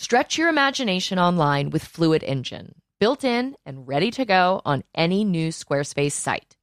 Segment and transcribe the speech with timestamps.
[0.00, 5.24] Stretch your imagination online with Fluid Engine, built in and ready to go on any
[5.24, 6.56] new Squarespace site.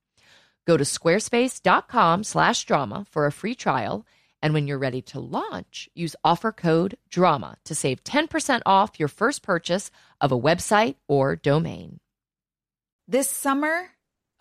[0.66, 4.08] Go to squarespace.com/drama for a free trial,
[4.42, 9.08] and when you're ready to launch, use offer code DRAMA to save 10% off your
[9.08, 12.00] first purchase of a website or domain.
[13.08, 13.92] This summer,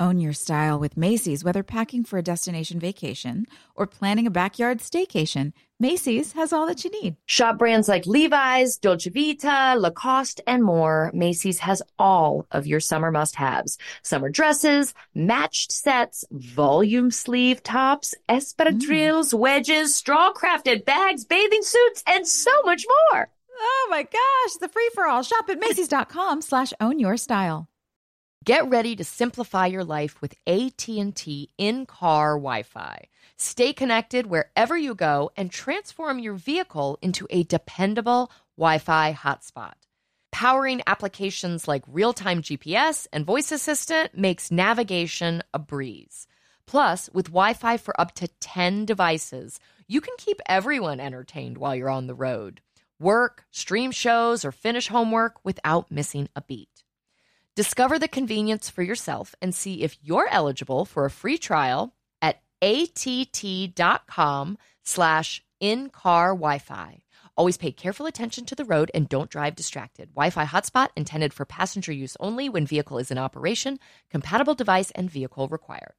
[0.00, 3.44] own your style with Macy's, whether packing for a destination vacation
[3.74, 5.52] or planning a backyard staycation.
[5.78, 7.16] Macy's has all that you need.
[7.26, 11.10] Shop brands like Levi's, Dolce Vita, Lacoste, and more.
[11.12, 18.14] Macy's has all of your summer must haves summer dresses, matched sets, volume sleeve tops,
[18.28, 19.38] espadrilles, mm.
[19.38, 23.28] wedges, straw crafted bags, bathing suits, and so much more.
[23.58, 25.22] Oh my gosh, the free for all.
[25.22, 27.68] Shop at Macy's.com slash own your style.
[28.46, 33.08] Get ready to simplify your life with AT&T in-car Wi-Fi.
[33.36, 39.72] Stay connected wherever you go and transform your vehicle into a dependable Wi-Fi hotspot.
[40.30, 46.28] Powering applications like real-time GPS and voice assistant makes navigation a breeze.
[46.68, 49.58] Plus, with Wi-Fi for up to 10 devices,
[49.88, 52.60] you can keep everyone entertained while you're on the road.
[53.00, 56.75] Work, stream shows, or finish homework without missing a beat.
[57.56, 62.42] Discover the convenience for yourself and see if you're eligible for a free trial at
[62.60, 67.02] att.com slash in-car Wi-Fi.
[67.34, 70.10] Always pay careful attention to the road and don't drive distracted.
[70.14, 73.78] Wi-Fi hotspot intended for passenger use only when vehicle is in operation.
[74.10, 75.94] Compatible device and vehicle required.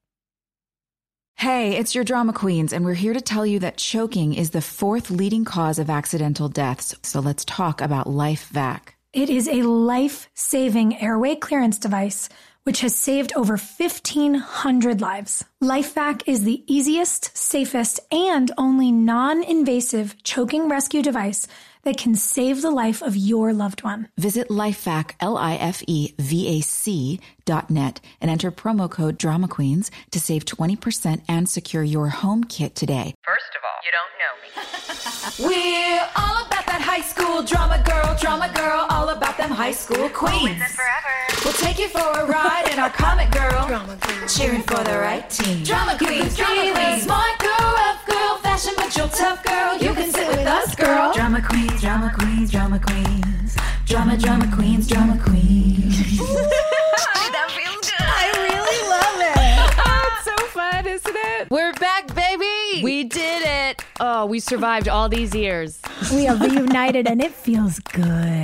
[1.38, 4.62] Hey, it's your drama queens, and we're here to tell you that choking is the
[4.62, 6.96] fourth leading cause of accidental deaths.
[7.02, 8.97] So let's talk about LifeVac.
[9.18, 12.30] It is a life saving airway clearance device
[12.66, 15.44] which has saved over 1,500 lives.
[15.60, 21.48] LifeVac is the easiest, safest, and only non invasive choking rescue device
[21.82, 24.08] that can save the life of your loved one.
[24.20, 31.50] Visit lifevac, L-I-F-E-V-A-C dot net and enter promo code Drama Queens to save 20% and
[31.50, 33.16] secure your home kit today.
[33.24, 34.50] First of all, you don't know me.
[35.48, 40.10] We're all about that high school drama girl, drama girl, all about them high school
[40.10, 40.62] queens.
[40.74, 41.16] forever.
[41.44, 44.98] We'll take you for a ride in our comic girl, drama queen, cheering for the
[44.98, 45.64] right team.
[45.64, 49.78] Drama queens, drama queens, smart girl, rough girl, fashion but you're tough girl.
[49.78, 51.14] You can sit with us, girl.
[51.14, 53.56] Drama queens, drama queens, drama queens,
[53.86, 56.18] drama, drama queens, drama queens.
[57.34, 58.06] that feels good.
[58.06, 59.38] I really love it.
[59.90, 61.50] Oh, it's so fun, isn't it?
[61.50, 62.84] We're back, baby!
[62.84, 63.47] We did it!
[64.00, 65.82] Oh, we survived all these years.
[66.14, 68.04] We are reunited and it feels good,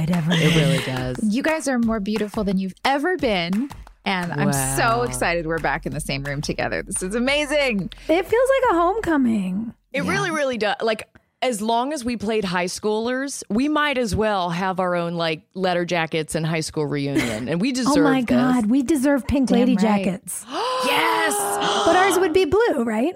[0.10, 0.40] everyone.
[0.42, 1.20] It really does.
[1.24, 3.70] You guys are more beautiful than you've ever been.
[4.06, 6.82] And I'm so excited we're back in the same room together.
[6.84, 7.90] This is amazing.
[8.10, 9.74] It feels like a homecoming.
[9.94, 10.76] It really, really does.
[10.82, 11.08] Like,
[11.42, 15.44] as long as we played high schoolers, we might as well have our own like
[15.54, 17.94] letter jackets and high school reunion, and we deserve.
[17.98, 18.30] Oh my this.
[18.30, 20.04] God, we deserve pink Damn lady right.
[20.04, 20.46] jackets.
[20.86, 21.34] Yes.
[21.86, 23.16] but ours would be blue, right?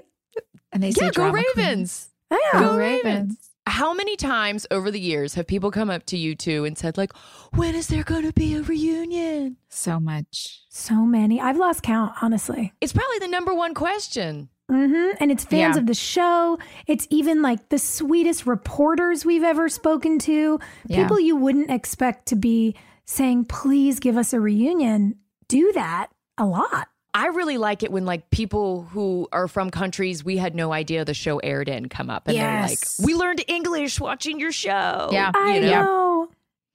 [0.71, 2.09] And they say yeah, go Ravens.
[2.09, 2.16] queen.
[2.29, 2.41] Ravens.
[2.53, 2.59] Yeah.
[2.59, 3.03] Go Go Ravens.
[3.05, 3.37] Ravens.
[3.69, 6.97] How many times over the years have people come up to you two and said
[6.97, 7.11] like,
[7.53, 10.61] "When is there going to be a reunion?" So much.
[10.69, 11.41] So many.
[11.41, 12.71] I've lost count, honestly.
[12.79, 14.47] It's probably the number one question.
[14.69, 15.81] hmm And it's fans Yeah.
[15.81, 16.57] of the show.
[16.87, 20.59] It's even like the sweetest reporters we've ever spoken to.
[20.87, 21.01] Yeah.
[21.03, 22.73] People you wouldn't expect to be
[23.05, 25.15] saying, please give us a reunion,
[25.49, 26.07] do that
[26.37, 26.87] a lot.
[27.17, 31.03] I really like it when like people who are from countries we had no idea
[31.03, 32.97] the show aired in come up and Yes.
[32.97, 35.31] they're like, "We learned English watching your show." Yeah.
[35.35, 35.67] I you know?
[35.83, 36.29] know.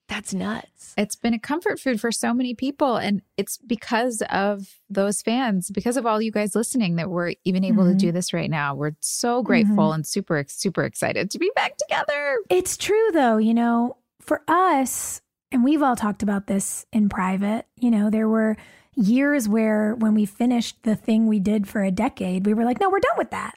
[0.09, 0.95] That's nuts.
[0.99, 2.97] It's been a comfort food for so many people.
[2.97, 7.65] And it's because of those fans, because of all you guys listening, that we're even
[7.65, 7.93] able Mhm.
[7.93, 8.75] to do this right now.
[8.75, 12.39] We're so grateful and super, super excited to be back together.
[12.51, 17.65] It's true, though, you know, for us, and we've all talked about this in private,
[17.77, 18.57] you know, there were
[18.95, 22.81] years where when we finished the thing we did for a decade, we were like,
[22.81, 23.55] no, we're done with that.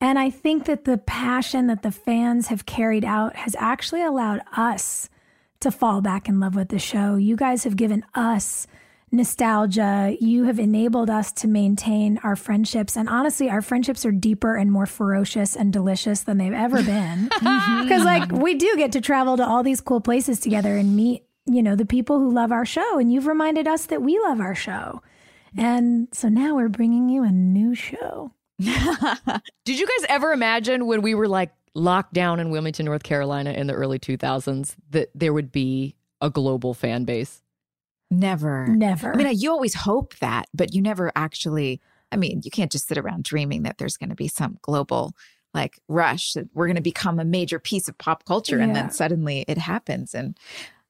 [0.00, 4.42] And I think that the passion that the fans have carried out has actually allowed
[4.56, 5.08] us
[5.60, 7.16] to fall back in love with the show.
[7.16, 8.66] You guys have given us
[9.10, 10.16] nostalgia.
[10.20, 12.96] You have enabled us to maintain our friendships.
[12.96, 17.30] And honestly, our friendships are deeper and more ferocious and delicious than they've ever been.
[17.86, 21.22] Because, like, we do get to travel to all these cool places together and meet,
[21.46, 22.98] you know, the people who love our show.
[22.98, 25.02] And you've reminded us that we love our show.
[25.56, 28.32] And so now we're bringing you a new show.
[28.58, 33.52] Did you guys ever imagine when we were like locked down in Wilmington, North Carolina
[33.52, 37.42] in the early 2000s that there would be a global fan base?
[38.10, 38.66] Never.
[38.66, 39.12] Never.
[39.12, 41.80] I mean, you always hope that, but you never actually.
[42.12, 45.12] I mean, you can't just sit around dreaming that there's going to be some global
[45.52, 48.90] like rush that we're going to become a major piece of pop culture, and then
[48.90, 50.14] suddenly it happens.
[50.14, 50.38] And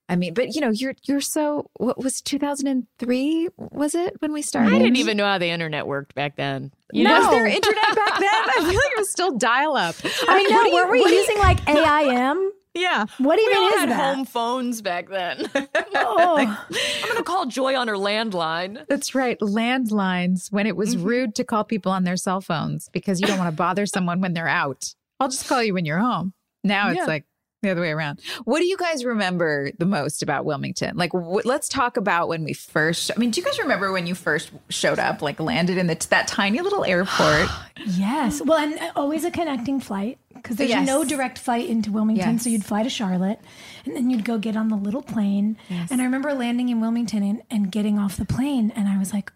[0.08, 1.70] I mean, but you know, you're you're so.
[1.78, 3.48] What was 2003?
[3.58, 4.72] Was it when we started?
[4.74, 6.72] I didn't even know how the internet worked back then.
[6.92, 8.30] You Was there internet back then?
[8.30, 9.96] I feel like it was still dial up.
[10.28, 10.74] I know.
[10.74, 12.52] were we using like AIM?
[12.76, 13.06] Yeah.
[13.18, 14.14] What we even all is had that?
[14.14, 15.50] home phones back then.
[15.98, 16.36] Oh.
[16.36, 18.86] I'm going to call Joy on her landline.
[18.86, 19.38] That's right.
[19.40, 21.06] Landlines when it was mm-hmm.
[21.06, 24.20] rude to call people on their cell phones because you don't want to bother someone
[24.20, 24.94] when they're out.
[25.18, 26.34] I'll just call you when you're home.
[26.62, 27.06] Now it's Yeah.
[27.06, 27.24] like
[27.62, 28.20] the other way around.
[28.44, 30.96] What do you guys remember the most about Wilmington?
[30.96, 33.10] Like, let's talk about when we first.
[33.14, 36.06] I mean, do you guys remember when you first showed up, like landed in the,
[36.10, 37.48] that tiny little airport?
[37.88, 38.40] Yes.
[38.42, 40.86] Well, and uh, always a connecting flight because there's Yes.
[40.86, 42.38] no direct flight into Wilmington.
[42.40, 43.38] So you'd fly to Charlotte
[43.84, 45.56] and then you'd go get on the little plane.
[45.68, 45.90] Yes.
[45.92, 48.72] And I remember landing in Wilmington and, and getting off the plane.
[48.74, 49.30] And I was like,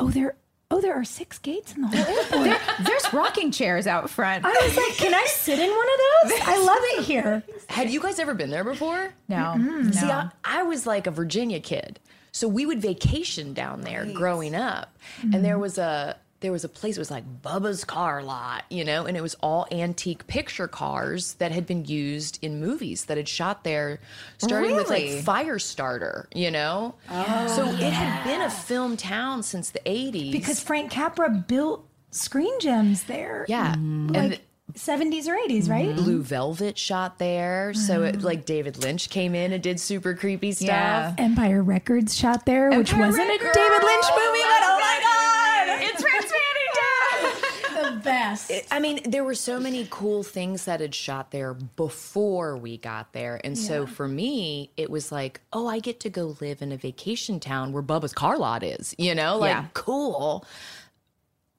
[0.00, 0.36] oh, there,
[0.72, 2.44] oh, there are six gates in the whole airport.
[2.44, 4.44] there, there's rocking chairs out front.
[4.44, 6.40] I was like, can I sit in one of those?
[6.42, 7.42] I love it here.
[7.68, 9.12] Had you guys ever been there before?
[9.56, 10.06] no, See.
[10.06, 12.00] I, I was like a Virginia kid,
[12.32, 15.34] so we would vacation down there growing up, mm-hmm.
[15.34, 16.96] and there was a there was a place.
[16.96, 21.34] It was like Bubba's Car Lot, you know, and it was all antique picture cars
[21.34, 24.00] that had been used in movies that had shot there,
[24.38, 25.16] starting with Really?
[25.16, 26.94] like Firestarter, you know.
[27.10, 31.88] Oh, so it had been a film town since the eighties Because Frank Capra built
[32.10, 33.46] screen gems there.
[33.48, 34.14] yeah, and.
[34.14, 34.42] Like
[34.74, 35.88] 70s or 80s, right?
[35.88, 36.02] Mm-hmm.
[36.02, 38.22] Blue Velvet shot there, so it, mm.
[38.22, 40.68] like David Lynch came in and did super creepy stuff.
[40.68, 41.14] Yeah.
[41.18, 45.82] Empire Records shot there, which wasn't a David Lynch movie, but oh my God!
[45.82, 48.50] It's Rex Manning The best.
[48.70, 53.12] I mean, there were so many cool things that had shot there before we got
[53.12, 53.40] there.
[53.44, 56.76] And so for me, it was like, oh, I get to go live in a
[56.76, 59.64] vacation town where Bubba's car lot is, you know, like Yeah.
[59.74, 60.44] cool.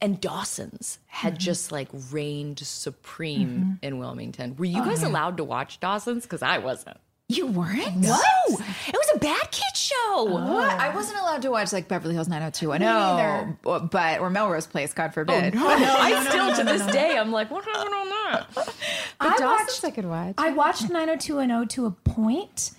[0.01, 1.40] And Dawson's had mm-hmm.
[1.40, 3.72] just like reigned supreme mm-hmm.
[3.81, 4.56] in Wilmington.
[4.57, 6.24] Were you guys allowed to watch Dawson's?
[6.24, 6.98] Because I wasn't.
[7.30, 7.96] You weren't.
[7.98, 8.18] No,
[8.50, 10.25] it was a bad kid show.
[10.25, 10.70] What?
[10.70, 15.13] I wasn't allowed to watch like Beverly Hills 90210, but, but or Melrose Place, God
[15.13, 15.56] forbid.
[15.56, 18.48] I still to this day, I'm like, what happened on that?
[19.20, 20.36] But I Dawson's watched- I could watch.
[20.38, 22.72] I watched 90210 to a point,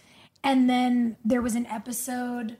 [0.42, 2.58] and then there was an episode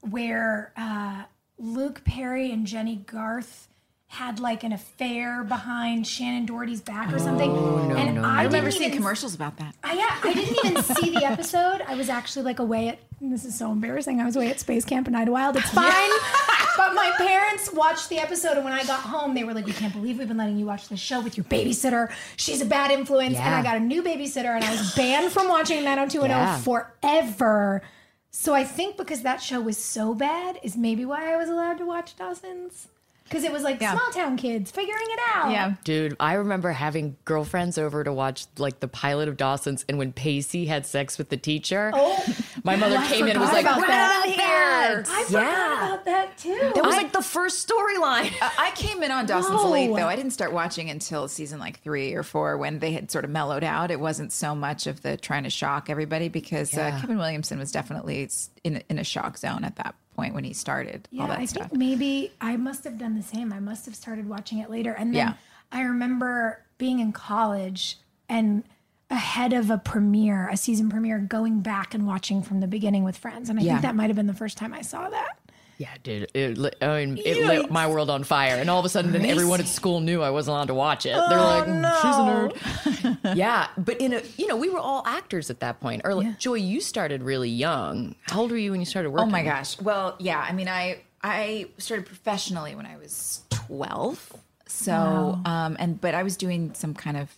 [0.00, 1.24] where uh,
[1.58, 3.68] Luke Perry and Jennie Garth
[4.08, 7.50] had like an affair behind Shannen Doherty's back or something.
[7.50, 9.74] Oh, and I, I remember seeing commercials about that.
[9.82, 11.82] I, yeah, I didn't even see the episode.
[11.86, 12.98] I was actually like away at.
[13.20, 14.20] This is so embarrassing.
[14.20, 15.56] I was away at Space Camp in Idlewild.
[15.56, 15.86] It's fine.
[16.76, 19.72] but my parents watched the episode, and when I got home, they were like, "We
[19.72, 22.12] can't believe we've been letting you watch this show with your babysitter.
[22.36, 25.48] She's a bad influence." And I got a new babysitter, and I was banned from
[25.48, 26.58] watching 90210 Yeah.
[26.58, 27.82] forever.
[28.30, 31.78] So I think because that show was so bad, is maybe why I was allowed
[31.78, 32.88] to watch Dawson's.
[33.28, 33.92] Because it was like Yeah.
[33.92, 35.50] small town kids figuring it out.
[35.50, 35.74] Yeah.
[35.84, 40.12] Dude, I remember having girlfriends over to watch like the pilot of Dawson's, and when
[40.12, 42.24] Pacey had sex with the teacher, Oh,
[42.62, 44.22] my mother I came in and was like, about "Get that.
[44.24, 46.70] out of here!" I forgot yeah, about that too.
[46.74, 48.32] that was like the first storyline.
[48.58, 49.70] I came in on Dawson's No.
[49.70, 50.06] late though.
[50.06, 53.30] I didn't start watching until season like three or four when they had sort of
[53.30, 53.90] mellowed out.
[53.90, 57.72] It wasn't so much of the trying to shock everybody because uh, Kevin Williamson was
[57.72, 58.28] definitely
[58.62, 61.44] in in a shock zone at that point when he started Yeah, all that I
[61.44, 61.68] stuff.
[61.68, 63.52] think maybe I must have done the same.
[63.52, 64.92] I must have started watching it later.
[64.92, 65.34] And then Yeah.
[65.70, 68.64] I remember being in college and
[69.10, 73.16] ahead of a premiere, a season premiere, going back and watching from the beginning with
[73.16, 73.48] friends.
[73.48, 73.72] And I Yeah.
[73.74, 75.38] think that might have been the first time I saw that.
[75.78, 76.30] Yeah, dude.
[76.32, 79.12] It, lit- I mean, it lit my world on fire, and all of a sudden,
[79.12, 81.10] then everyone at school knew I wasn't allowed to watch it.
[81.28, 85.02] They're like, "Mm, "She's a nerd." yeah, but in a, you know, we were all
[85.06, 86.02] actors at that point.
[86.04, 88.14] Early, Joy, you started really young.
[88.22, 89.28] How old were you when you started working?
[89.28, 89.78] Oh my gosh.
[89.80, 90.40] Well, yeah.
[90.40, 94.32] I mean, I I started professionally when I was twelve.
[94.68, 97.36] So, um, and but I was doing some kind of.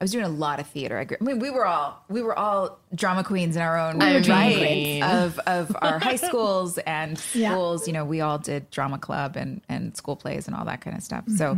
[0.00, 0.96] I was doing a lot of theater.
[0.98, 4.00] I, grew, I mean, we were all we were all drama queens in our own
[4.00, 4.26] I right
[4.58, 7.50] mean- of of our high schools and Yeah.
[7.52, 7.86] schools.
[7.86, 10.96] You know, we all did drama club and and school plays and all that kind
[10.96, 11.24] of stuff.
[11.36, 11.56] So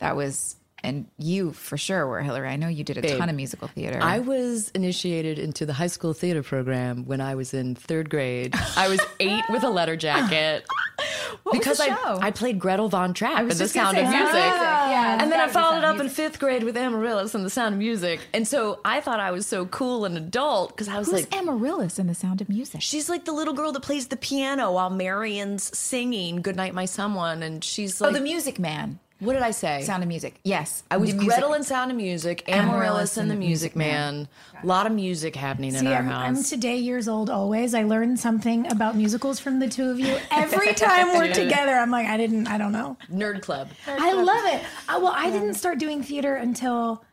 [0.00, 0.56] that was.
[0.84, 2.48] And you for sure were Hillary.
[2.48, 3.98] I know you did a ton of musical theater.
[4.00, 8.54] I was initiated into the high school theater program when I was in third grade.
[8.76, 10.64] I was eight with a letter jacket.
[11.44, 12.18] was the because I, show?
[12.22, 14.32] I played Gretel Von Trapp in The Sound say, of Music.
[14.32, 16.62] Music, yeah, and then I that was The followed Sound it up in fifth grade
[16.62, 18.20] with Amaryllis and The Sound of Music.
[18.32, 21.36] And so I thought I was so cool and adult because I was Who's like,
[21.36, 22.82] Amaryllis in The Sound of Music?
[22.82, 27.42] She's like the little girl that plays the piano while Marian's singing "Goodnight, My Someone,"
[27.42, 29.00] and she's oh, like, oh, the Music Man.
[29.20, 30.40] "What did I say?" Sound of Music.
[30.44, 34.28] Yes, I was Gretel in Sound of Music, Amaryllis and the Music Man.
[34.62, 37.74] A lot of music happening in See, our I'm, I'm today years old always.
[37.74, 40.18] I learned something about musicals from the two of you.
[40.30, 42.96] Every time we're together, I'm like, I didn't, I don't know.
[43.10, 43.68] Nerd Club.
[43.86, 44.62] I love it.
[44.88, 47.04] Uh, well, I didn't start doing theater until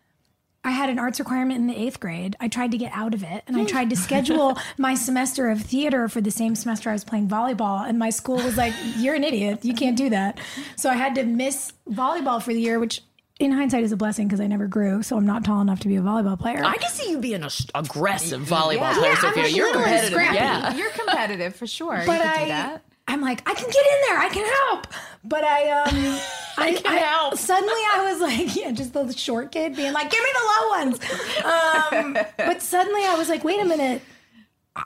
[0.66, 2.36] I had an arts requirement in the eighth grade.
[2.42, 5.62] I tried to get out of it and I tried to schedule my semester of
[5.62, 7.88] theater for the same semester I was playing volleyball.
[7.88, 9.64] And my school was like, You're an idiot.
[9.64, 10.40] You can't do that.
[10.76, 13.02] So I had to miss volleyball for the year, which
[13.40, 15.04] in hindsight is a blessing because I never grew.
[15.04, 16.64] So I'm not tall enough to be a volleyball player.
[16.66, 18.94] I can see you being an aggressive volleyball Yeah.
[18.98, 19.44] player, Yeah, Sophia.
[19.44, 20.10] I'm a You're competitive.
[20.12, 20.36] scrappy.
[20.36, 20.76] Yeah.
[20.76, 22.02] You're competitive for sure.
[22.06, 22.82] but you could I, do that.
[23.08, 24.18] I'm like, I can get in there.
[24.20, 24.88] I can help.
[25.24, 26.20] But I, um,
[26.58, 27.38] I, can help.
[27.38, 30.70] Suddenly, I was like, yeah, just the short kid being like, give me the low
[30.70, 31.00] ones.
[31.44, 34.02] Um, but suddenly, I was like, wait a minute.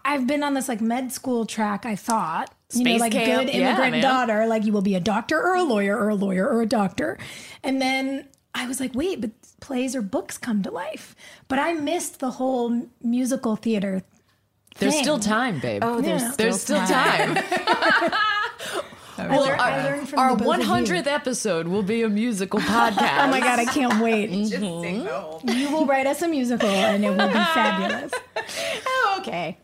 [0.05, 1.85] I've been on this like med school track.
[1.85, 3.47] I thought, you know, like camp.
[3.47, 4.01] good immigrant man.
[4.03, 6.67] daughter, like you will be a doctor or a lawyer or a lawyer or a
[6.67, 7.17] doctor.
[7.63, 11.15] And then I was like, wait, but plays or books come to life.
[11.47, 14.03] But I missed the whole musical theater.
[14.77, 15.81] There's still time, babe.
[15.83, 16.33] Oh, there's Yeah.
[16.37, 17.33] There's still time.
[17.37, 18.81] I
[19.27, 20.67] learned, I learned from Our the both of you.
[20.95, 23.23] 100th episode will be a musical podcast.
[23.25, 24.29] Oh my god, I can't wait.
[24.31, 25.49] Mm-hmm.
[25.49, 28.11] You will write us a musical and it will be fabulous.
[28.85, 29.57] Oh, okay.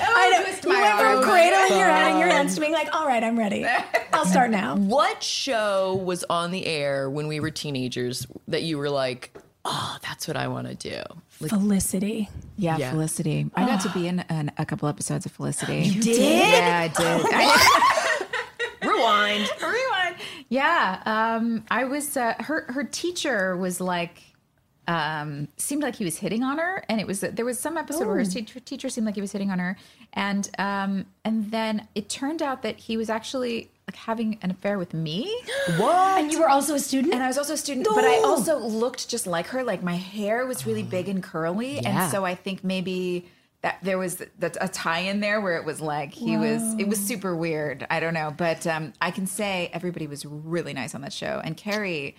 [0.00, 0.42] I know.
[0.44, 1.22] twist You my went from arm.
[1.24, 3.66] cradling your head in your hands to being like, all right, I'm ready.
[4.12, 4.76] I'll start now.
[4.76, 9.96] What show was on the air when we were teenagers that you were like, oh,
[10.02, 11.02] that's what I want to do?
[11.40, 12.28] Like, Felicity.
[12.56, 12.90] Yeah, Yeah.
[12.92, 13.50] Felicity.
[13.54, 15.82] I got to be in an, a couple episodes of Felicity.
[15.82, 16.18] You did?
[16.18, 17.26] Yeah, I did.
[17.32, 18.00] I,
[18.88, 19.48] rewind.
[19.60, 20.16] Rewind.
[20.48, 22.16] Yeah, um, I was.
[22.16, 24.22] Uh, her her teacher was like,
[24.86, 28.06] um, seemed like he was hitting on her, and it was there was some episode
[28.06, 29.76] where his teacher, teacher seemed like he was hitting on her,
[30.12, 34.78] and um, and then it turned out that he was actually like having an affair
[34.78, 35.24] with me.
[35.76, 36.20] What?
[36.22, 37.14] And you were also a student?
[37.14, 39.64] And I was also a student, but I also looked just like her.
[39.64, 42.02] Like my hair was really big and curly, Yeah.
[42.04, 43.26] and so I think maybe
[43.64, 46.60] that there was that a tie in there where it was like he was.
[46.78, 47.86] It was super weird.
[47.88, 51.40] I don't know, but um, I can say everybody was really nice on that show.
[51.42, 52.14] And Carrie,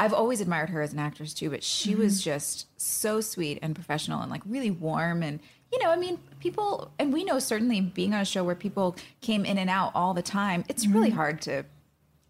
[0.00, 3.74] I've always admired her as an actress too, but she was just so sweet and
[3.74, 5.38] professional and like really warm and.
[5.72, 8.94] You know, I mean, people, and we know certainly being on a show where people
[9.20, 11.64] came in and out all the time, it's really hard to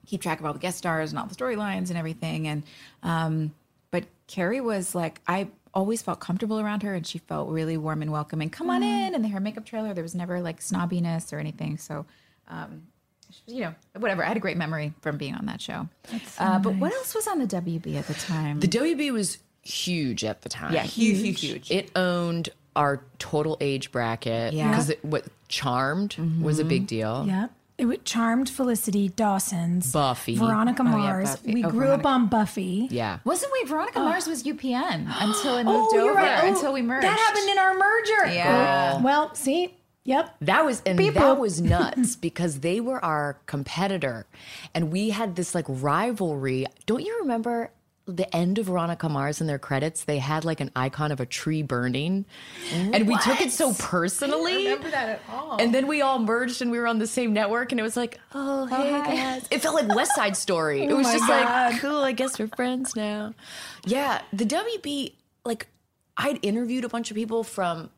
[0.07, 2.49] keep track of all the guest stars and all the storylines and everything.
[2.49, 2.63] And
[3.03, 3.55] um,
[3.91, 8.01] but Carrie was like, I always felt comfortable around her, and she felt really warm
[8.01, 8.49] and welcoming.
[8.49, 11.77] Come on in, and the hair makeup trailer, there was never like snobbiness or anything.
[11.77, 12.07] So,
[12.49, 12.85] um,
[13.47, 14.25] you know, whatever.
[14.25, 15.87] I had a great memory from being on that show.
[16.39, 18.59] uh, but what else was on the WB at the time?
[18.61, 20.73] The WB was huge at the time.
[20.73, 21.71] yeah, huge, huge, huge.
[21.71, 24.55] It owned our total age bracket.
[24.55, 24.71] Yeah.
[24.71, 27.25] Because what Charmed was a big deal.
[27.29, 27.49] yeah.
[27.79, 30.39] It was Charmed, Felicity, Dawson's, Buffy.
[30.41, 31.31] Oh, Veronica yeah, Mars.
[31.37, 31.55] Buffy.
[31.55, 32.01] We Oh, grew Veronica.
[32.01, 32.89] up on Buffy.
[32.91, 33.19] Yeah.
[33.25, 33.69] Wasn't we?
[33.69, 34.05] Veronica oh.
[34.05, 36.05] Mars was UPN until it moved Oh, over.
[36.07, 36.45] you're right.
[36.45, 37.05] Oh, until we merged.
[37.05, 38.35] That happened in our merger.
[38.35, 38.95] Yeah.
[38.99, 40.35] Oh, well, see, yep.
[40.41, 41.39] That was and Beep that boop.
[41.39, 44.25] was nuts because they were our competitor,
[44.75, 46.65] and we had this like rivalry.
[46.87, 47.71] Don't you remember
[48.07, 50.05] the end of Veronica Mars in their credits?
[50.05, 52.25] They had like an icon of a tree burning,
[52.73, 54.65] and we took it so personally.
[54.65, 55.57] remember that at all.
[55.61, 57.97] And then we all merged and we were on the same network, and it was
[57.97, 60.87] like, oh, oh hey guys, it felt like West Side Story.
[60.87, 61.73] Oh it was just God.
[61.73, 62.05] like, cool.
[62.05, 63.35] I guess we're friends now.
[63.85, 65.13] Yeah, the WB
[65.45, 65.69] like
[66.17, 67.91] I'd interviewed a bunch of people from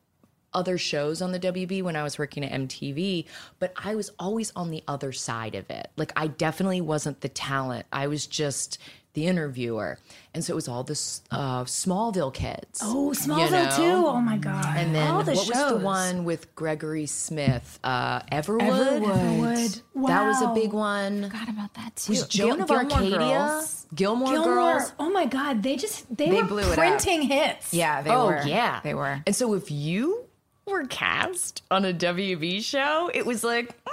[0.54, 3.26] other shows on the WB when I was working at MTV,
[3.58, 5.90] but I was always on the other side of it.
[5.96, 7.86] Like I definitely wasn't the talent.
[7.92, 8.78] I was just
[9.18, 9.98] the interviewer.
[10.34, 12.80] And so it was all this uh, Smallville kids.
[12.82, 13.76] Oh, you Smallville know?
[13.76, 14.06] too.
[14.06, 14.76] Oh my god.
[14.76, 17.80] And then All the what was the one with Gregory Smith?
[17.82, 19.02] Uh, Everwood.
[19.02, 19.82] Everwood.
[20.06, 21.25] That was a big one.
[21.25, 22.12] I Forgot about that too.
[22.12, 23.18] Was Joan of Gilmore Arcadia?
[23.18, 23.87] Girls.
[23.94, 24.54] Gilmore, Gilmore.
[24.54, 24.92] Girls.
[25.00, 25.62] Oh my god.
[25.62, 27.75] They just they, They were blew it printing hits.
[27.75, 28.42] Yeah, they oh were.
[28.46, 29.20] yeah, they were.
[29.26, 30.25] And so if you
[30.66, 33.68] were cast on a WB show, it was like.
[33.84, 33.92] mm,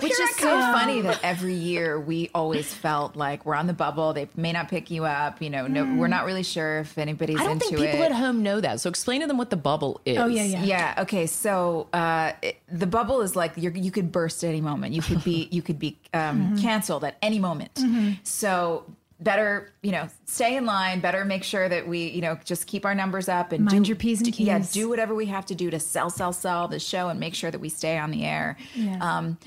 [0.00, 3.66] Which here is I so funny that every year we always felt like we're on
[3.66, 4.12] the bubble.
[4.12, 5.40] They may not pick you up.
[5.40, 8.06] You know, no, we're not really sure if anybody's I don't into think people it.
[8.06, 8.80] at home know that.
[8.80, 10.18] So explain to them what the bubble is.
[10.18, 10.62] Oh yeah, yeah.
[10.64, 10.94] Yeah.
[10.98, 11.26] Okay.
[11.26, 14.92] So uh, it, the bubble is like you're, you could burst at any moment.
[14.92, 17.78] You could be you could be um, canceled at any moment.
[18.22, 18.84] So
[19.18, 21.00] better you know stay in line.
[21.00, 23.88] Better make sure that we you know just keep our numbers up and Mind do,
[23.88, 24.62] your P's and do- Yeah.
[24.72, 27.50] Do whatever we have to do to sell sell sell the show and make sure
[27.50, 28.56] that we stay on the air.
[28.74, 28.98] Yeah.
[29.00, 29.38] Um,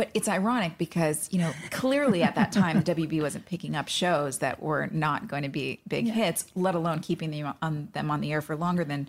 [0.00, 4.38] but it's ironic because you know clearly at that time WB wasn't picking up shows
[4.38, 8.22] that were not going to be big hits, let alone keeping them on them on
[8.22, 9.08] the air for longer than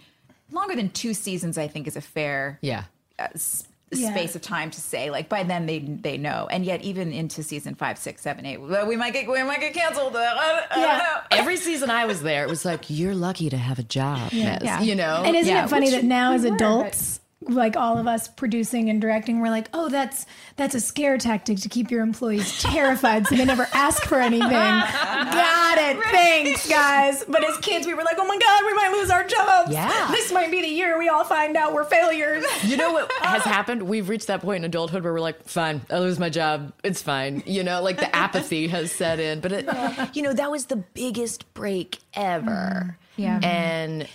[0.51, 1.57] longer than two seasons.
[1.57, 2.83] I think is a fair Yeah.
[3.17, 4.11] uh, s- Yeah.
[4.11, 5.09] space of time to say.
[5.11, 8.57] Like by then they they know, and yet even into season five, six, seven, eight,
[8.59, 10.13] we might get we might get canceled.
[10.17, 11.21] I, I Yeah.
[11.39, 14.63] Every season I was there, it was like, you're lucky to have a job, miss.
[14.63, 14.81] Yeah.
[14.81, 15.23] You know?
[15.25, 18.07] And isn't Yeah, it funny which that now as we were, adults, like all of
[18.07, 20.25] us producing and directing, we're like, oh, that's
[20.57, 24.49] that's a scare tactic to keep your employees terrified so they never ask for anything.
[24.49, 26.03] Got it.
[26.11, 27.23] Thanks, guys.
[27.27, 29.71] But as kids, we were like, oh my God, we might lose our jobs.
[29.71, 30.07] Yeah.
[30.11, 32.45] This might be the year we all find out we're failures.
[32.63, 33.83] You know what has happened?
[33.83, 36.73] We've reached that point in adulthood where we're like, fine, I lose my job.
[36.83, 37.43] It's fine.
[37.45, 39.39] You know, like the apathy has set in.
[39.39, 39.69] But, it,
[40.13, 42.97] you know, that was the biggest break ever.
[43.17, 43.39] Yeah.
[43.43, 44.07] And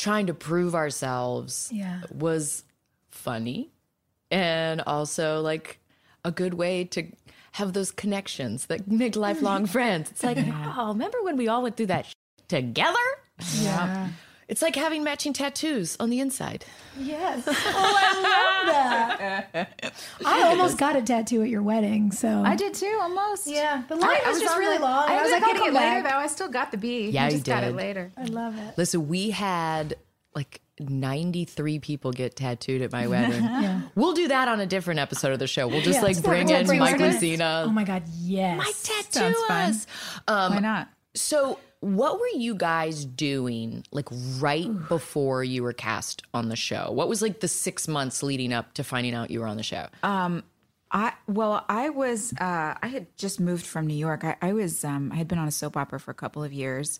[0.00, 2.00] trying to prove ourselves Yeah.
[2.10, 2.64] was
[3.10, 3.70] funny
[4.30, 5.78] and also like
[6.24, 7.04] a good way to
[7.52, 10.10] have those connections that make lifelong friends.
[10.10, 12.12] It's like, oh, remember when we all went through that sh-
[12.48, 13.06] together?
[13.60, 14.08] Yeah.
[14.50, 16.64] It's like having matching tattoos on the inside.
[16.98, 17.44] Yes.
[17.72, 18.14] Oh, I
[18.66, 19.18] love
[19.52, 19.94] that.
[20.26, 23.46] I almost got a tattoo at your wedding, so I did too, almost.
[23.46, 25.08] Yeah, the line was, just really the- long.
[25.08, 26.12] I, I was was like, like, getting it later back.
[26.12, 26.18] though.
[26.18, 27.10] I still got the B.
[27.10, 27.70] Yeah, I you just got did.
[27.70, 28.12] it later.
[28.16, 28.76] I love it.
[28.76, 29.94] Listen, we had
[30.34, 33.42] like 93 people get tattooed at my wedding.
[33.44, 33.82] yeah.
[33.94, 35.68] We'll do that on a different episode of the show.
[35.68, 37.22] We'll just Yeah, like bring in Mike artists.
[37.22, 37.64] Lucina.
[37.66, 38.58] Oh my god, yes.
[38.58, 39.86] Mike tattoo Sounds us.
[40.26, 40.88] Um, Why not?
[41.14, 46.90] So, what were you guys doing like right before you were cast on the show?
[46.92, 49.62] What was like the six months leading up to finding out you were on the
[49.62, 49.86] show?
[50.92, 54.24] I well, I was uh, I had just moved from New York.
[54.24, 56.52] I, I was um, I had been on a soap opera for a couple of
[56.52, 56.98] years,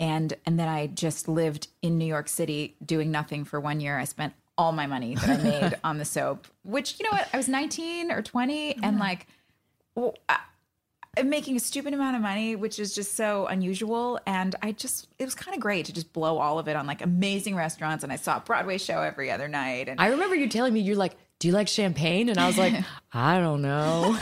[0.00, 3.98] and and then I just lived in New York City doing nothing for one year.
[3.98, 7.28] I spent all my money that I made on the soap, which you know what
[7.32, 9.26] I was nineteen or twenty, and like.
[9.94, 10.40] Well, I,
[11.24, 14.20] making a stupid amount of money, which is just so unusual.
[14.26, 16.86] And I just, it was kind of great to just blow all of it on
[16.86, 18.04] like amazing restaurants.
[18.04, 19.88] And I saw a Broadway show every other night.
[19.88, 22.28] And I remember you telling me, you're like, do you like champagne?
[22.28, 22.74] And I was like,
[23.12, 24.18] I don't know.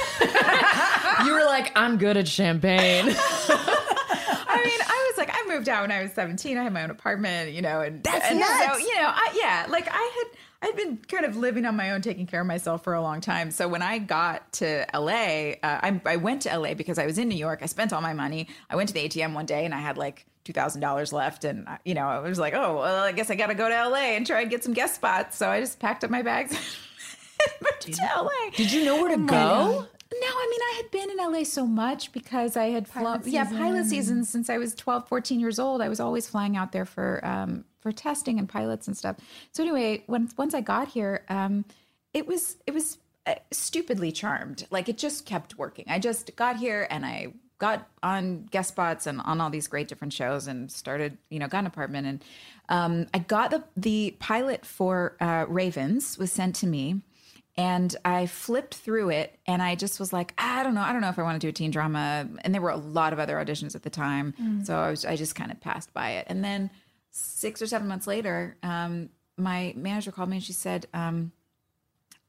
[1.24, 3.06] you were like, I'm good at champagne.
[3.06, 6.56] I mean, I was like, I moved out when I was 17.
[6.58, 8.52] I had my own apartment, you know, and That's and nuts.
[8.52, 10.38] so you know, I, yeah, like I had.
[10.64, 13.20] I'd been kind of living on my own, taking care of myself for a long
[13.20, 13.50] time.
[13.50, 17.18] So when I got to LA, uh, I, I went to LA because I was
[17.18, 17.58] in New York.
[17.62, 18.48] I spent all my money.
[18.70, 21.44] I went to the ATM one day and I had like two thousand dollars left,
[21.44, 23.68] and uh, you know, I was like, oh, well, I guess I got to go
[23.68, 25.36] to LA and try and get some guest spots.
[25.36, 26.52] So I just packed up my bags
[27.80, 28.30] to LA.
[28.56, 29.86] Did you know where to go?
[30.20, 33.44] No, I mean, I had been in LA so much because I had flown, yeah,
[33.44, 35.80] pilot season since I was 12, 14 years old.
[35.80, 39.16] I was always flying out there for, um, for testing and pilots and stuff.
[39.52, 41.64] So anyway, when, once I got here, um,
[42.12, 44.66] it was, it was uh, stupidly charmed.
[44.70, 45.86] Like it just kept working.
[45.88, 49.88] I just got here and I got on guest spots and on all these great
[49.88, 52.24] different shows and started, you know, got an apartment and,
[52.68, 57.00] um, I got the, the pilot for, uh, Ravens was sent to me
[57.56, 61.02] and I flipped through it and I just was like, I don't know, I don't
[61.02, 62.28] know if I want to do a teen drama.
[62.42, 64.34] And there were a lot of other auditions at the time.
[64.64, 66.26] So I was I just kind of passed by it.
[66.28, 66.70] And then
[67.10, 71.32] six or seven months later, um, my manager called me and she said, um,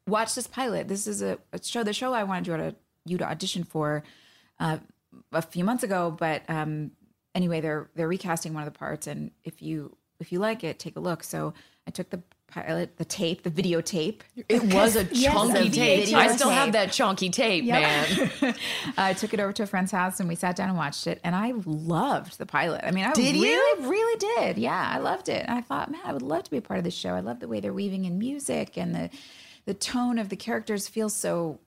[0.07, 0.88] watch this pilot.
[0.88, 4.03] This is a, a show, the show I wanted you to, you to audition for
[4.59, 4.77] uh,
[5.31, 6.15] a few months ago.
[6.17, 6.91] But um,
[7.33, 10.79] anyway, they're they're recasting one of the parts, and if you if you like it,
[10.79, 11.23] take a look.
[11.23, 11.53] So
[11.88, 14.21] I took the pilot, the tape, the videotape.
[14.47, 16.13] It was a Yes, chunky tape.
[16.15, 18.29] I still have that chunky tape, man.
[18.97, 21.19] I took it over to a friend's house and we sat down and watched it.
[21.23, 22.81] And I loved the pilot.
[22.84, 23.41] I mean, I Did you?
[23.43, 24.58] really, really did.
[24.58, 25.43] Yeah, I loved it.
[25.47, 27.10] And I thought, man, I would love to be a part of this show.
[27.13, 29.10] I love the way they're weaving in music and the
[29.65, 31.60] the tone of the characters feels so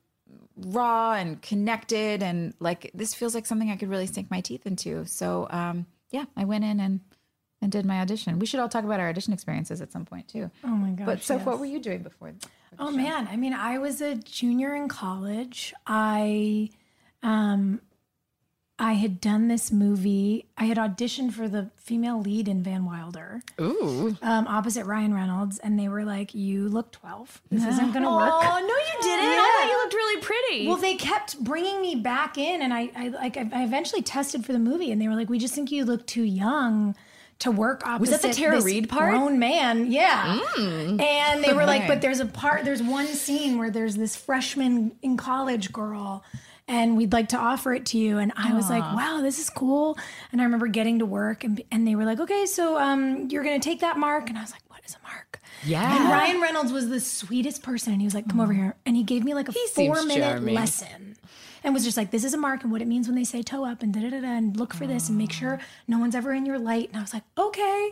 [0.56, 4.66] raw and connected and like this feels like something I could really sink my teeth
[4.66, 5.04] into.
[5.06, 7.00] So um yeah, I went in and
[7.60, 8.38] and did my audition.
[8.38, 10.50] We should all talk about our audition experiences at some point too.
[10.64, 11.06] Oh my gosh.
[11.06, 11.46] But so yes.
[11.46, 12.32] what were you doing before?
[12.78, 15.74] Oh man, I mean, I was a junior in college.
[15.86, 16.70] I
[17.22, 17.80] um
[18.80, 20.46] I had done this movie.
[20.56, 24.16] I had auditioned for the female lead in Van Wilder, Ooh.
[24.22, 27.42] um, opposite Ryan Reynolds, and they were like, "You look 12.
[27.50, 29.26] This isn't going to work." Oh, no, you didn't.
[29.26, 30.68] I thought you looked really pretty.
[30.68, 34.46] Well, they kept bringing me back in, and I, I like, I I eventually tested
[34.46, 36.94] for the movie, and they were like, "We just think you look too young
[37.40, 39.10] to work opposite." that the Tara Reid part?
[39.10, 40.38] Grown man, yeah.
[40.56, 41.00] Mm.
[41.00, 44.96] And they were like, "But there's a part, there's one scene where there's this freshman
[45.02, 46.24] in college girl."
[46.70, 49.48] And we'd like to offer it to you, and I was like, "Wow, this is
[49.48, 49.96] cool."
[50.32, 53.42] And I remember getting to work, and and they were like, "Okay, so um, you're
[53.42, 55.96] gonna take that mark," and I was like, "What is a mark?" Yeah.
[55.96, 57.92] And Ryan Reynolds was the sweetest person.
[57.92, 58.76] And he was like, come over here.
[58.86, 60.54] And he gave me like a seems four minute charming.
[60.54, 61.16] lesson.
[61.64, 63.42] And was just like, this is a mark and what it means when they say
[63.42, 65.98] toe up and da da da da and look for this and make sure no
[65.98, 66.88] one's ever in your light.
[66.88, 67.90] And I was like, okay.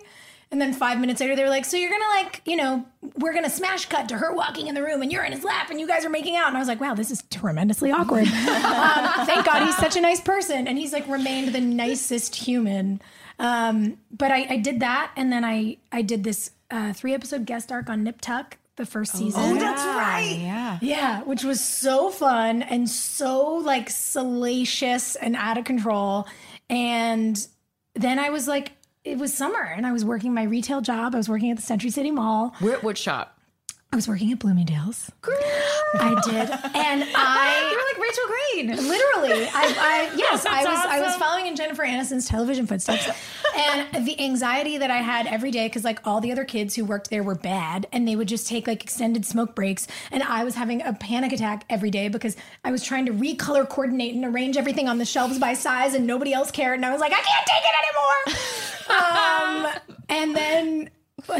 [0.52, 3.34] And then five minutes later, they were like, so you're gonna like, you know, we're
[3.34, 5.80] gonna smash cut to her walking in the room and you're in his lap and
[5.80, 6.48] you guys are making out.
[6.48, 8.28] And I was like, wow, this is tremendously awkward.
[8.28, 10.68] um, thank God he's such a nice person.
[10.68, 13.00] And he's like remained the nicest human.
[13.38, 17.44] Um, but I, I did that, and then I I did this uh, three episode
[17.44, 19.42] guest arc on Nip Tuck the first oh, season.
[19.42, 20.38] Oh, that's right.
[20.38, 20.78] Yeah.
[20.80, 26.26] Yeah, which was so fun and so like salacious and out of control.
[26.68, 27.46] And
[27.94, 28.72] then I was like,
[29.04, 31.14] it was summer, and I was working my retail job.
[31.14, 32.54] I was working at the Century City Mall.
[32.58, 33.35] Where, what shop?
[33.96, 35.10] I was working at Bloomingdale's.
[35.94, 38.88] I did, and I You're like Rachel Green.
[38.88, 39.48] literally.
[39.54, 43.08] I, I yes i was i was following in jennifer aniston's television footsteps.
[43.56, 46.84] And the anxiety that i had every day because like all the other kids who
[46.84, 50.44] worked there were bad and they would just take like extended smoke breaks and i
[50.44, 54.26] was having a panic attack every day because i was trying to recolor coordinate and
[54.26, 57.12] arrange everything on the shelves by size and nobody else cared and i was like
[57.12, 58.42] i can't take it anymore.
[58.88, 59.66] Um,
[60.08, 60.90] and then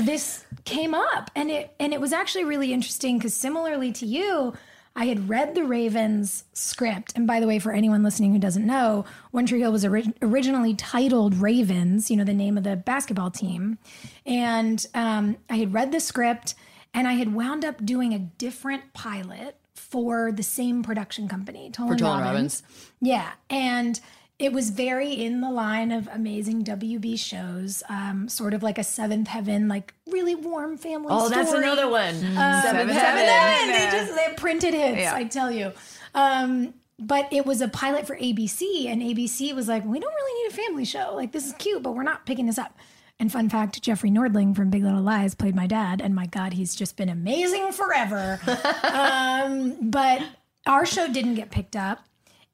[0.01, 4.53] this came up and it and it was actually really interesting because similarly to you
[4.97, 7.13] I had read the Ravens script.
[7.15, 10.15] And by the way, for anyone listening who doesn't know, One Tree Hill was ori-
[10.23, 13.77] originally titled Ravens, you know, the name of the basketball team.
[14.25, 16.55] And um, I had read the script
[16.95, 21.99] and I had wound up doing a different pilot for the same production company, Tollin
[21.99, 22.63] Tollin Robbins.
[23.03, 23.33] Yeah.
[23.51, 24.01] And
[24.39, 28.85] it was very in the line of amazing WB shows, um, sort of like a
[28.85, 31.25] Seventh Heaven, like really warm family show.
[31.25, 32.15] Oh, that's another one.
[32.17, 33.27] Uh, Seventh Seven Heaven.
[33.27, 33.69] Heaven.
[33.69, 35.11] They just they printed hits.
[35.11, 35.73] I tell you.
[36.15, 40.43] Um, but it was a pilot for ABC, and ABC was like, "We don't really
[40.43, 41.13] need a family show.
[41.15, 42.77] Like this is cute, but we're not picking this up."
[43.19, 46.53] And fun fact: Jeffrey Nordling from Big Little Lies played my dad, and my God,
[46.53, 48.39] he's just been amazing forever.
[48.83, 50.23] um, but
[50.67, 52.06] our show didn't get picked up,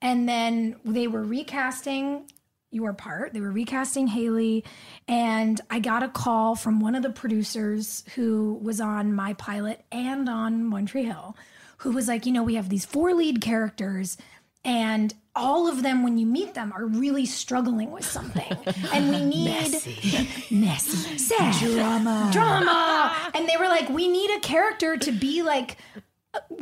[0.02, 2.24] and then they were recasting
[2.70, 3.32] your part.
[3.32, 4.64] They were recasting Haley,
[5.06, 9.84] and I got a call from one of the producers who was on my pilot
[9.92, 11.36] and on One Tree Hill,
[11.78, 14.16] who was like, you know, we have these four lead characters,
[14.64, 18.56] and all of them, when you meet them, are really struggling with something,
[18.92, 19.70] and we need
[20.50, 21.54] messy, sad.
[21.60, 25.76] Drama, drama, and they were like, we need a character to be like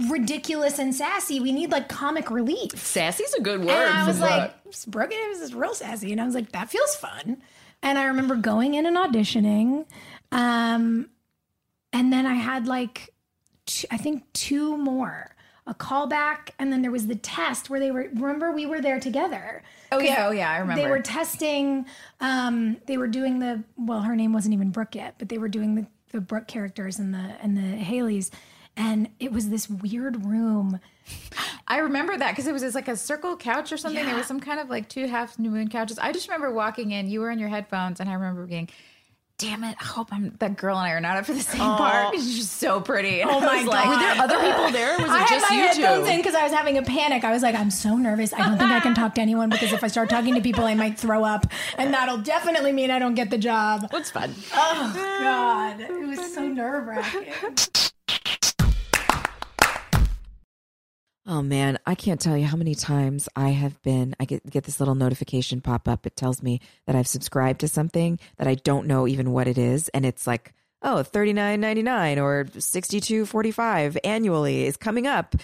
[0.09, 1.41] ridiculous and sassy.
[1.41, 2.73] We need like comic relief.
[2.77, 3.71] Sassy's a good word.
[3.71, 4.53] And I was like,
[4.87, 6.13] Brooke Adams is real sassy.
[6.13, 7.43] And I was like, that feels fun.
[7.83, 9.87] And I remember going in and auditioning.
[10.33, 11.11] Um,
[11.93, 13.11] and then I had like,
[13.67, 15.35] t- I think two more.
[15.67, 18.09] A callback, and then there was the test where they were.
[18.15, 19.63] Remember, we were there together.
[19.93, 20.83] Oh yeah, oh yeah, I remember.
[20.83, 21.87] They were testing.
[22.19, 23.63] Um, they were doing the.
[23.77, 26.99] Well, her name wasn't even Brooke yet, but they were doing the the Brooke characters
[26.99, 28.31] and the and the Haleys,
[28.81, 30.81] and it was this weird room.
[31.69, 34.05] I remember that because it was like a circle couch or something.
[34.05, 35.99] There was some kind of like two half new moon couches.
[35.99, 37.11] I just remember walking in.
[37.11, 38.71] You were in your headphones, and I remember being.
[39.37, 39.75] Damn it!
[39.81, 42.15] I hope I'm that girl and I are not up for the same part.
[42.15, 43.23] She's just so pretty.
[43.23, 43.91] And Oh my was like, God.
[43.91, 44.99] Were there other people there?
[44.99, 46.13] Was it I had just my you headphones two?
[46.13, 47.25] in because I was having a panic.
[47.25, 48.35] I was like, I'm so nervous.
[48.35, 50.65] I don't think I can talk to anyone because if I start talking to people,
[50.65, 51.47] I might throw up,
[51.79, 53.87] and that'll definitely mean I don't get the job.
[53.91, 54.35] What's fun?
[54.55, 57.25] Oh God, it was so nerve wracking.
[61.27, 64.65] Oh man, I can't tell you how many times I have been I get get
[64.65, 66.07] this little notification pop up.
[66.07, 69.59] It tells me that I've subscribed to something that I don't know even what it
[69.59, 75.35] is and it's like oh, $39.99 or $62.45 annually is coming up.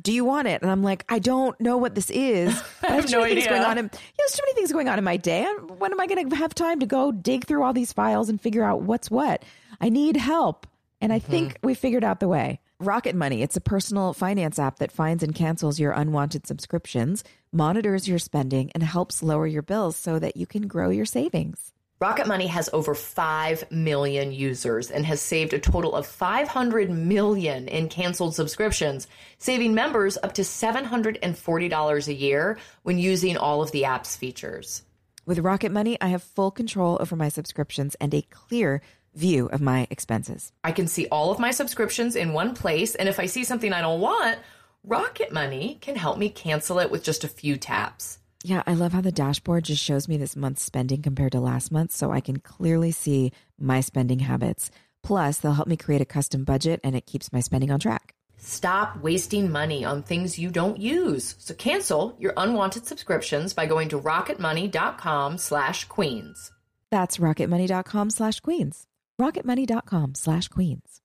[0.00, 0.62] Do you want it?
[0.62, 2.50] And I'm like, I don't know what this is.
[2.82, 3.48] I have, too no idea.
[3.48, 3.78] going on.
[3.78, 5.44] In, yeah, there's too many things going on in my day.
[5.78, 8.40] When am I going to have time to go dig through all these files and
[8.40, 9.44] figure out what's what?
[9.80, 10.66] I need help.
[11.00, 11.30] And I mm-hmm.
[11.30, 12.60] think we figured out the way.
[12.80, 18.06] Rocket Money, it's a personal finance app that finds and cancels your unwanted subscriptions, monitors
[18.06, 21.72] your spending, and helps lower your bills so that you can grow your savings.
[22.00, 27.66] Rocket Money has over 5 million users and has saved a total of 500 million
[27.66, 33.86] in canceled subscriptions, saving members up to $740 a year when using all of the
[33.86, 34.84] app's features.
[35.26, 38.80] With Rocket Money, I have full control over my subscriptions and a clear
[39.18, 40.52] view of my expenses.
[40.64, 43.72] I can see all of my subscriptions in one place, and if I see something
[43.72, 44.38] I don't want,
[44.84, 48.18] Rocket Money can help me cancel it with just a few taps.
[48.44, 51.72] Yeah, I love how the dashboard just shows me this month's spending compared to last
[51.72, 54.70] month so I can clearly see my spending habits.
[55.02, 58.14] Plus, they'll help me create a custom budget and it keeps my spending on track.
[58.38, 61.34] Stop wasting money on things you don't use.
[61.38, 66.52] So cancel your unwanted subscriptions by going to rocketmoney.com slash queens.
[66.90, 68.87] That's rocketmoney.com slash queens.
[69.20, 71.00] Rocketmoney.com slash queens.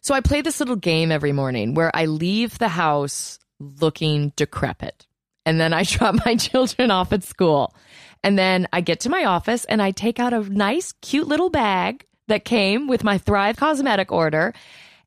[0.00, 5.06] So I play this little game every morning where I leave the house looking decrepit.
[5.44, 7.74] And then I drop my children off at school.
[8.22, 11.50] And then I get to my office and I take out a nice, cute little
[11.50, 14.52] bag that came with my Thrive cosmetic order.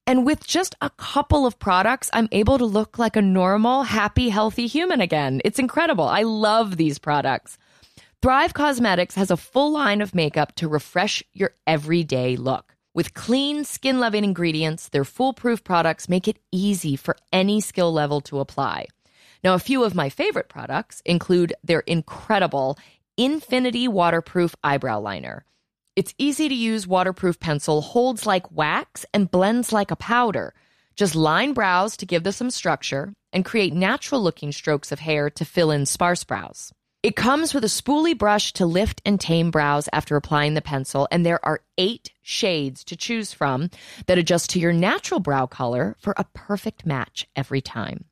[0.05, 4.29] And with just a couple of products, I'm able to look like a normal, happy,
[4.29, 5.41] healthy human again.
[5.45, 6.05] It's incredible.
[6.05, 7.57] I love these products.
[8.21, 12.75] Thrive Causmetics has a full line of makeup to refresh your everyday look.
[12.93, 18.19] With clean, skin loving ingredients, their foolproof products make it easy for any skill level
[18.21, 18.88] to apply.
[19.41, 22.77] Now, a few of my favorite products include their incredible
[23.15, 25.45] Infinity Waterproof Eyebrow Liner.
[25.95, 30.53] Its easy to use waterproof pencil holds like wax and blends like a powder.
[30.97, 35.29] Just line brows to give them some structure and create natural looking strokes of hair
[35.29, 36.73] to fill in sparse brows.
[37.01, 41.07] It comes with a spoolie brush to lift and tame brows after applying the pencil,
[41.09, 43.69] and there are eight shades to choose from
[44.07, 48.03] that adjust to your natural brow color for a perfect match every time.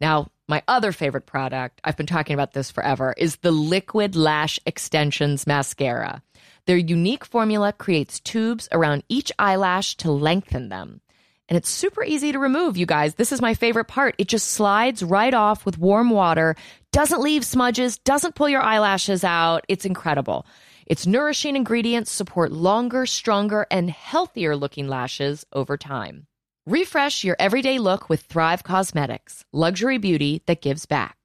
[0.00, 4.60] Now, my other favorite product, I've been talking about this forever, is the Liquid Lash
[4.66, 6.22] Extensions Mascara.
[6.66, 11.00] Their unique formula creates tubes around each eyelash to lengthen them.
[11.48, 13.16] And it's super easy to remove, you guys.
[13.16, 14.14] This is my favorite part.
[14.16, 16.56] It just slides right off with warm water,
[16.92, 19.64] doesn't leave smudges, doesn't pull your eyelashes out.
[19.68, 20.46] It's incredible.
[20.86, 26.26] Its nourishing ingredients support longer, stronger, and healthier looking lashes over time.
[26.66, 31.16] Refresh your everyday look with Thrive Causmetics, luxury beauty that gives back.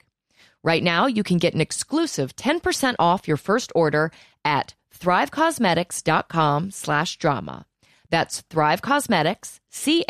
[0.63, 4.12] Right now, you can get an exclusive 10% off your first order
[4.43, 7.65] at thrivecausmetics.com slash drama.
[8.10, 10.06] That's Thrive Causmetics, C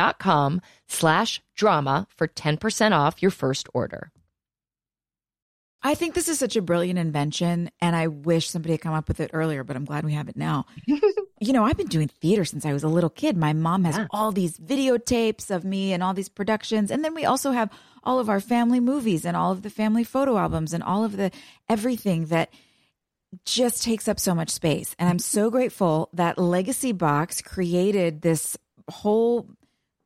[0.00, 3.22] A U S M T I C S dot com slash drama for 10% off
[3.22, 4.10] your first order.
[5.82, 9.08] I think this is such a brilliant invention, and I wish somebody had come up
[9.08, 10.66] with it earlier, but I'm glad we have it now.
[11.40, 13.34] you know, I've been doing theater since I was a little kid.
[13.34, 16.90] My mom has all these videotapes of me and all these productions.
[16.90, 17.70] And then we also have
[18.04, 21.16] all of our family movies and all of the family photo albums and all of
[21.16, 21.30] the
[21.66, 22.52] everything that
[23.46, 24.94] just takes up so much space.
[24.98, 28.58] And I'm so grateful that Legacy Box created this
[28.90, 29.48] whole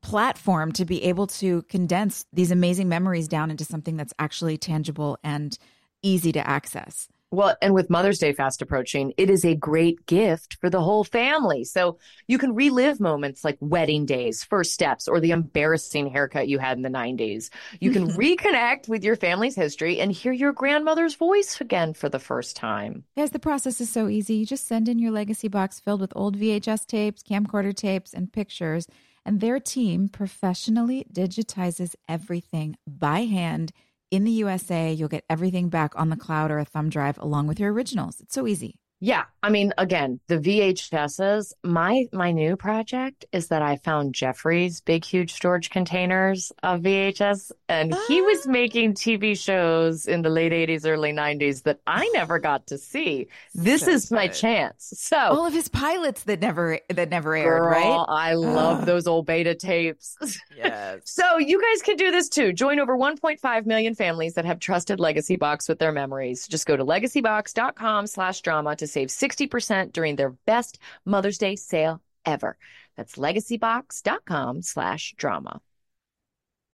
[0.04, 5.18] platform to be able to condense these amazing memories down into something that's actually tangible
[5.24, 5.58] and
[6.02, 7.08] easy to access.
[7.30, 11.02] Well, and with Mother's Day fast approaching, it is a great gift for the whole
[11.02, 11.64] family.
[11.64, 16.60] So you can relive moments like wedding days, first steps, or the embarrassing haircut you
[16.60, 17.50] had in the 90s.
[17.80, 22.20] You can reconnect with your family's history and hear your grandmother's voice again for the
[22.20, 23.02] first time.
[23.16, 24.34] Yes, the process is so easy.
[24.34, 28.32] You just send in your legacy box filled with old VHS tapes, camcorder tapes, and
[28.32, 28.86] pictures,
[29.24, 33.72] and their team professionally digitizes everything by hand
[34.10, 34.92] in the USA.
[34.92, 38.20] You'll get everything back on the cloud or a thumb drive along with your originals.
[38.20, 38.76] It's so easy.
[39.00, 41.52] Yeah, I mean, again, the VHSs.
[41.62, 47.52] My my new project is that I found Jeffrey's big, huge storage containers of VHS,
[47.68, 52.38] and he was making TV shows in the late '80s, early '90s that I never
[52.38, 53.28] got to see.
[53.54, 54.36] This So is my good.
[54.36, 54.92] chance.
[54.96, 58.04] So, All of his pilots that never that never aired, girl, right?
[58.08, 58.84] I love Ah.
[58.84, 60.16] those old beta tapes.
[60.56, 61.00] Yes.
[61.04, 62.52] So you guys can do this too.
[62.52, 66.46] Join over 1.5 million families that have trusted Legacy Box with their memories.
[66.48, 72.00] Just go to legacybox.com slash drama to save 60% during their best Mother's Day sale
[72.24, 72.56] ever.
[72.96, 75.60] That's legacybox.com slash drama.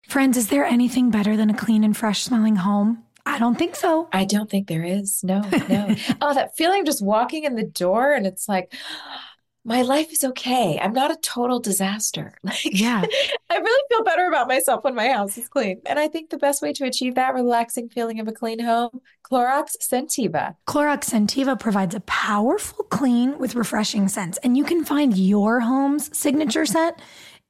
[0.08, 3.04] Friends, is there anything better than a clean and fresh smelling home?
[3.26, 4.08] I don't think so.
[4.12, 5.22] I don't think there is.
[5.22, 5.94] No, no.
[6.20, 8.72] oh, that feeling of just walking in the door and it's like,
[9.62, 10.78] my life is okay.
[10.80, 12.32] I'm not a total disaster.
[12.42, 13.04] Like, Yeah.
[13.50, 15.80] I really feel better about myself when my house is clean.
[15.84, 19.00] And I think the best way to achieve that relaxing feeling of a clean home,
[19.22, 20.56] Clorox Scentiva.
[20.66, 26.16] Clorox Scentiva provides a powerful clean with refreshing scents, and you can find your home's
[26.16, 26.96] signature scent.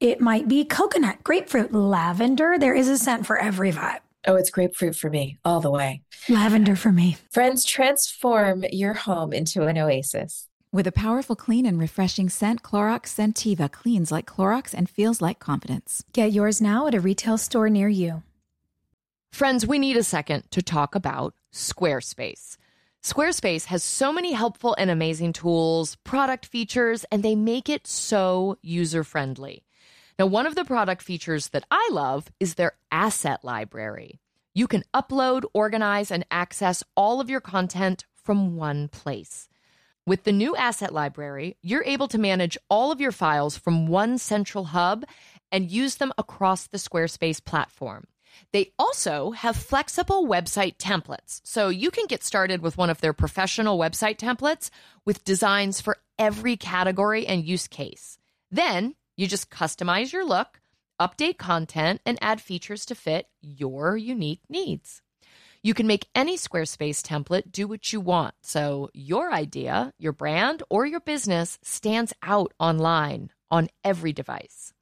[0.00, 2.58] It might be coconut, grapefruit, lavender.
[2.58, 4.00] There is a scent for every vibe.
[4.26, 6.00] Oh, it's grapefruit for me all the way.
[6.26, 7.18] Lavender for me.
[7.30, 10.48] Friends, transform your home into an oasis.
[10.72, 15.38] With a powerful, clean, and refreshing scent, Clorox Scentiva cleans like Clorox and feels like
[15.38, 16.02] confidence.
[16.14, 18.22] Get yours now at a retail store near you.
[19.32, 22.56] Friends, we need a second to talk about Squarespace.
[23.02, 28.56] Squarespace has so many helpful and amazing tools, product features, and they make it so
[28.62, 29.64] user friendly.
[30.20, 34.20] Now, one of the product features that I love is their asset library.
[34.52, 39.48] You can upload, organize, and access all of your content from one place.
[40.04, 44.18] With the new asset library, you're able to manage all of your files from one
[44.18, 45.06] central hub
[45.50, 48.06] and use them across the Squarespace platform.
[48.52, 53.14] They also have flexible website templates, so you can get started with one of their
[53.14, 54.68] professional website templates
[55.06, 58.18] with designs for every category and use case.
[58.50, 60.60] Then you just customize your look,
[60.98, 65.02] update content, and add features to fit your unique needs.
[65.62, 70.62] You can make any Squarespace template do what you want, so your idea, your brand,
[70.70, 74.72] or your business stands out online on every device.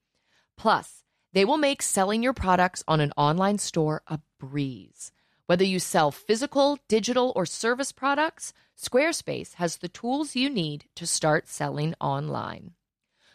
[0.56, 5.10] Plus, they will make selling your products on an online store a breeze.
[5.46, 11.08] Whether you sell physical, digital, or service products, Squarespace has the tools you need to
[11.08, 12.74] start selling online.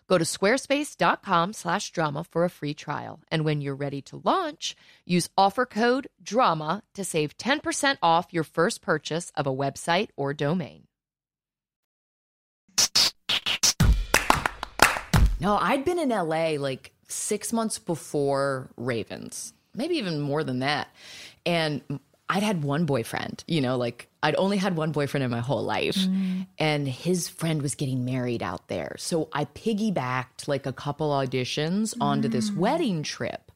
[0.07, 3.21] Go to squarespace.com slash drama for a free trial.
[3.29, 8.43] And when you're ready to launch, use offer code DRAMA to save 10% off your
[8.43, 10.87] first purchase of a website or domain.
[15.39, 20.87] No, I'd been in LA like six months before Ravens, maybe even more than that.
[21.45, 21.81] And
[22.29, 25.63] I'd had one boyfriend, you know, like I'd only had one boyfriend in my whole
[25.63, 25.95] life.
[25.95, 26.47] Mm.
[26.57, 28.95] And his friend was getting married out there.
[28.97, 32.57] So I piggybacked like a couple auditions onto this mm.
[32.57, 33.51] wedding trip.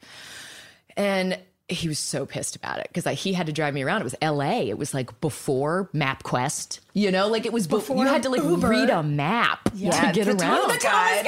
[0.95, 4.01] And he was so pissed about it because he had to drive me around.
[4.01, 4.61] It was LA.
[4.61, 8.41] It was like before MapQuest, you know, like it was before you had to like
[8.43, 9.77] read a map to
[10.13, 10.37] get around.
[10.37, 11.25] The Tourist Guide.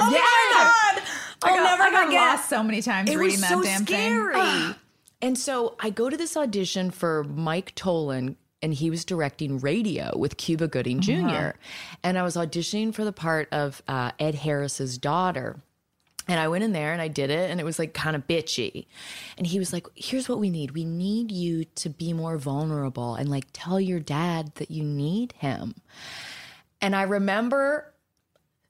[0.00, 0.18] Oh yeah.
[0.20, 1.02] My God.
[1.42, 2.20] I'll never I got forget.
[2.20, 4.34] lost so many times It reading was that so damn scary.
[4.34, 4.74] thing.
[5.20, 10.16] And so I go to this audition for Mike Tollin, and he was directing radio
[10.16, 11.54] with Cuba Gooding junior
[12.02, 15.60] And I was auditioning for the part of uh, Ed Harris's daughter.
[16.26, 18.26] And I went in there and I did it, and it was like kind of
[18.26, 18.86] bitchy.
[19.38, 23.14] And he was like, Here's what we need we need you to be more vulnerable
[23.14, 25.74] and like tell your dad that you need him.
[26.80, 27.92] And I remember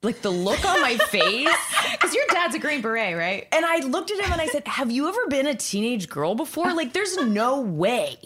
[0.01, 1.49] like the look on my face.
[1.91, 3.47] Because your dad's a Green Beret, right?
[3.51, 6.33] And I looked at him and I said, Have you ever been a teenage girl
[6.33, 6.73] before?
[6.73, 8.17] Like, there's no way.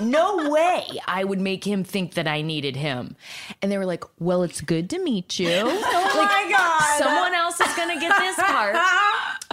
[0.00, 3.16] No way I would make him think that I needed him.
[3.60, 5.50] And they were like, Well, it's good to meet you.
[5.52, 6.98] Oh my God.
[6.98, 8.76] Someone else is going to get this part.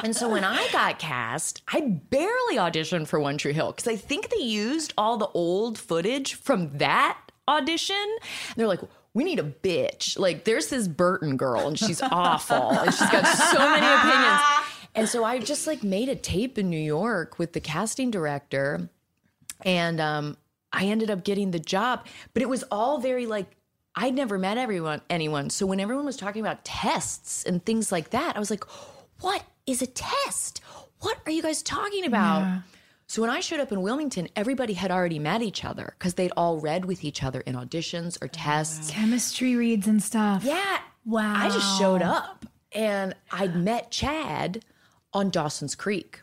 [0.03, 3.95] And so when I got cast, I barely auditioned for One Tree Hill because I
[3.95, 7.95] think they used all the old footage from that audition.
[7.95, 8.81] And they're like,
[9.17, 10.19] we need a bitch.
[10.19, 14.41] Like, there's this Burton girl, and she's awful, and she's got so many opinions.
[14.95, 18.89] And so I just like made a tape in New York with the casting director,
[19.63, 20.37] and um,
[20.73, 22.07] I ended up getting the job.
[22.33, 23.45] But it was all very like
[23.93, 25.51] I'd never met everyone, anyone.
[25.51, 28.63] So when everyone was talking about tests and things like that, I was like,
[29.21, 30.61] "What is a test?
[31.01, 32.63] What are you guys talking about?"
[33.09, 36.31] So when I showed up in Wilmington, everybody had already met each other because they'd
[36.35, 38.91] all read with each other in auditions or oh, tests.
[38.91, 40.43] Chemistry reads and stuff.
[40.43, 40.79] Yeah.
[41.05, 41.33] Wow.
[41.35, 44.65] I just showed up and I'd met Chad
[45.13, 46.21] on Dawson's Creek.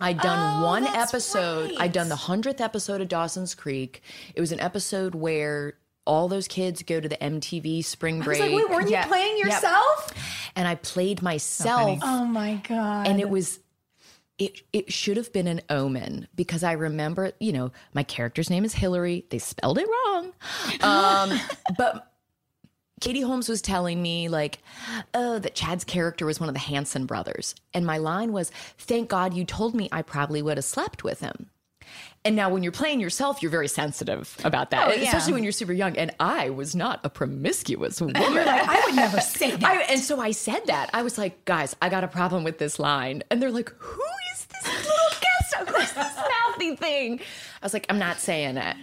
[0.00, 1.72] I'd done Oh, one episode.
[1.78, 4.02] I'd done the 100th episode of Dawson's Creek.
[4.36, 5.74] It was an episode where
[6.06, 8.40] all those kids go to the MTV spring break.
[8.40, 9.02] Wait, weren't Yeah.
[9.02, 9.46] you playing Yep.
[9.46, 10.14] yourself?
[10.56, 11.98] and I played myself.
[12.02, 13.08] Oh my god.
[13.08, 13.58] and it was
[14.38, 18.64] it it should have been an omen because I remember, you know, my character's name
[18.64, 19.24] is Hillary.
[19.30, 20.32] They spelled it wrong.
[20.82, 21.38] Um,
[21.78, 22.10] but
[23.00, 24.58] Katie Holmes was telling me like,
[25.12, 27.54] oh, that Chad's character was one of the Hanson brothers.
[27.74, 31.20] And my line was, thank God you told me I probably would have slept with
[31.20, 31.50] him.
[32.24, 35.02] And now when you're playing yourself, you're very sensitive about that, Oh, yeah.
[35.04, 35.98] especially when you're super young.
[35.98, 38.16] And I was not a promiscuous woman.
[38.22, 39.62] you're like, I would never say that.
[39.64, 40.88] I, and so I said that.
[40.94, 43.22] I was like, guys, I got a problem with this line.
[43.30, 44.02] And they're like, who
[44.68, 45.78] little guest?
[45.84, 47.20] Is this mouth slutty thing.
[47.20, 48.76] I was like, I'm not saying it.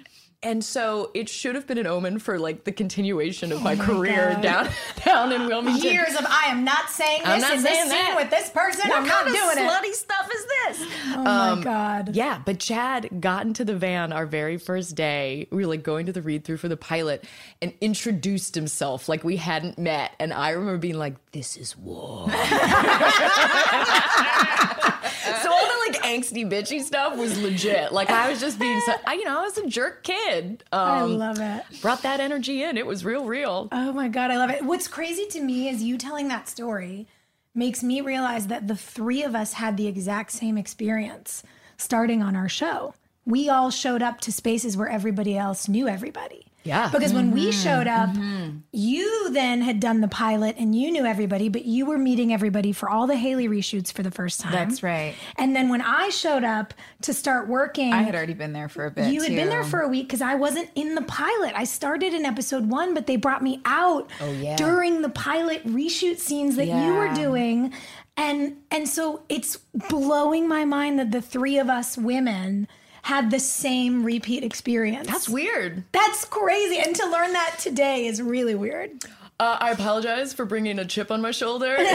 [0.43, 3.75] And so it should have been an omen for like the continuation of oh my,
[3.75, 4.41] career God.
[4.41, 4.69] down
[5.05, 5.83] down in Wilmington.
[5.83, 8.15] Years of I am not saying I'm this not in this saying scene that.
[8.15, 8.89] with this person.
[8.89, 9.69] What I'm not kind of doing it.
[9.69, 10.87] slutty stuff is this?
[11.13, 12.15] Oh my um, God.
[12.15, 15.47] Yeah, but Chad got into the van our very first day.
[15.51, 17.23] We were like going to the read through for the pilot
[17.61, 20.15] and introduced himself like we hadn't met.
[20.19, 22.31] And I remember being like, this is war.
[25.41, 27.91] so all the like angsty bitchy stuff was legit.
[27.91, 30.63] Like I was just being so, I, you know, I was a jerk kid.
[30.71, 31.63] Um, I love it.
[31.81, 32.77] Brought that energy in.
[32.77, 33.69] It was real, real.
[33.71, 34.63] Oh my God, I love it.
[34.63, 37.07] What's crazy to me is you telling that story
[37.53, 41.43] makes me realize that the three of us had the exact same experience
[41.77, 42.93] starting on our show.
[43.25, 46.50] We all showed up to spaces where everybody else knew everybody.
[46.63, 46.89] Yeah.
[46.91, 47.61] Because when we mm-hmm.
[47.63, 48.57] showed up, mm-hmm.
[48.71, 52.71] you then had done the pilot and you knew everybody, but you were meeting everybody
[52.71, 54.51] for all the Haley reshoots for the first time.
[54.51, 55.15] That's right.
[55.37, 58.85] And then when I showed up to start working, I had already been there for
[58.85, 59.11] a bit.
[59.11, 61.53] you had been there for a week because I wasn't in the pilot.
[61.55, 64.55] I started in episode one, but they brought me out oh, yeah.
[64.55, 67.73] during the pilot reshoot scenes that you were doing.
[68.17, 69.57] And and so it's
[69.89, 72.67] blowing my mind that the three of us women
[73.03, 75.07] had the same repeat experience.
[75.07, 75.83] That's weird.
[75.91, 76.79] That's crazy.
[76.79, 78.91] And to learn that today is really weird.
[79.39, 81.77] Uh, I apologize for bringing a chip on my shoulder.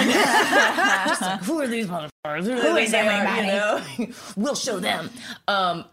[1.18, 2.44] Like, who are these motherfuckers?
[2.44, 3.98] Who, Who is they are, everybody?
[3.98, 4.14] You know?
[4.36, 5.10] we'll show them.
[5.48, 5.84] Um,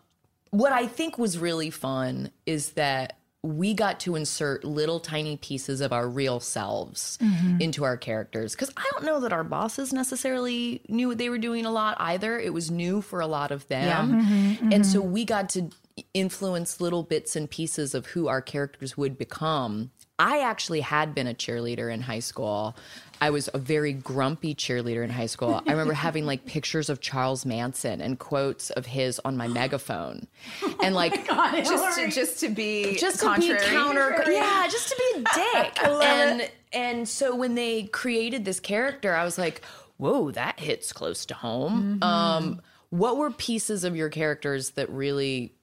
[0.50, 5.82] what I think was really fun is that we got to insert little tiny pieces
[5.82, 7.60] of our real selves mm-hmm.
[7.60, 8.54] into our characters.
[8.54, 11.98] Because I don't know that our bosses necessarily knew what they were doing a lot
[12.00, 12.40] either.
[12.40, 14.14] It was new for a lot of them.
[14.14, 14.52] Mm-hmm.
[14.52, 14.72] Mm-hmm.
[14.72, 15.70] And so we got to
[16.14, 19.92] influence little bits and pieces of who our characters would become.
[20.18, 22.78] I actually had been a cheerleader in high school.
[23.24, 25.64] I was a very grumpy cheerleader in high school.
[25.66, 30.28] I remember having like pictures of Charles Manson and quotes of his on my megaphone.
[30.84, 35.22] And like just to, just to be just to be counter yeah just to be
[35.22, 35.24] a
[35.64, 39.62] dick and and so when they created this character i was like
[39.96, 42.04] whoa that hits close to home.
[42.04, 45.54] Um what were pieces of your characters that really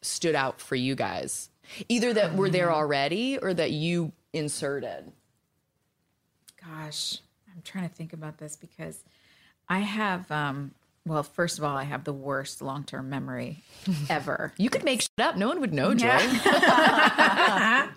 [0.00, 1.50] stood out for you guys?
[1.90, 5.12] Either that were there already or that you inserted
[6.64, 7.18] Gosh,
[7.54, 9.02] I'm trying to think about this because
[9.68, 10.72] I have, um,
[11.06, 13.62] well, first of all, I have the worst long term memory
[14.10, 14.52] ever.
[14.56, 16.08] you could make shit up no one would know joy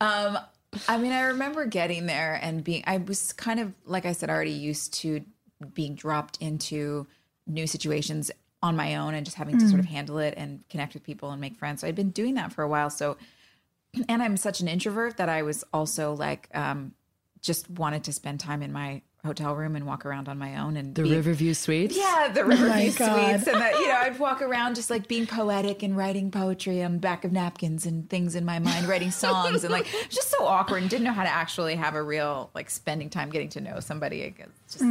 [0.00, 0.38] Um,
[0.86, 4.30] I mean, I remember getting there and being, I was kind of, like I said,
[4.30, 5.24] already used to
[5.74, 7.06] being dropped into
[7.46, 8.30] new situations
[8.62, 11.30] on my own and just having to sort of handle it and connect with people
[11.30, 11.80] and make friends.
[11.80, 12.90] So I'd been doing that for a while.
[12.90, 13.16] So,
[14.08, 16.92] and I'm such an introvert that I was also like, um,
[17.42, 20.76] just wanted to spend time in my hotel room and walk around on my own
[20.76, 23.40] and the be- riverview suites yeah, the Riverview God.
[23.40, 26.82] Suites, and that you know, I'd walk around just like being poetic and writing poetry
[26.82, 30.30] on the back of napkins and things in my mind, writing songs, and like just
[30.30, 33.48] so awkward and didn't know how to actually have a real like spending time getting
[33.50, 34.34] to know somebody.
[34.70, 34.84] Just,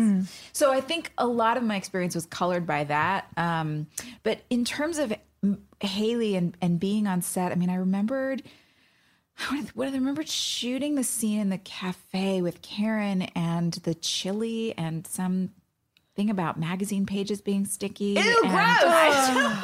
[0.52, 3.28] So I think a lot of my experience was colored by that.
[3.38, 3.88] Um,
[4.24, 8.44] but in terms of mm, Haley and and being on set, I mean, I remembered.
[9.76, 15.06] What I remember shooting the scene in the cafe with Karen and the chili and
[15.06, 15.52] some
[16.16, 18.18] thing about magazine pages being sticky.
[18.20, 19.64] Ew, gross.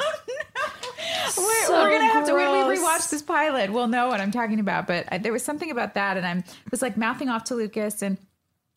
[1.36, 3.72] We're, we're gonna have to when we rewatch this pilot.
[3.72, 4.86] We'll know what I'm talking about.
[4.86, 8.02] But I, there was something about that, and I'm was like mouthing off to Lucas,
[8.02, 8.18] and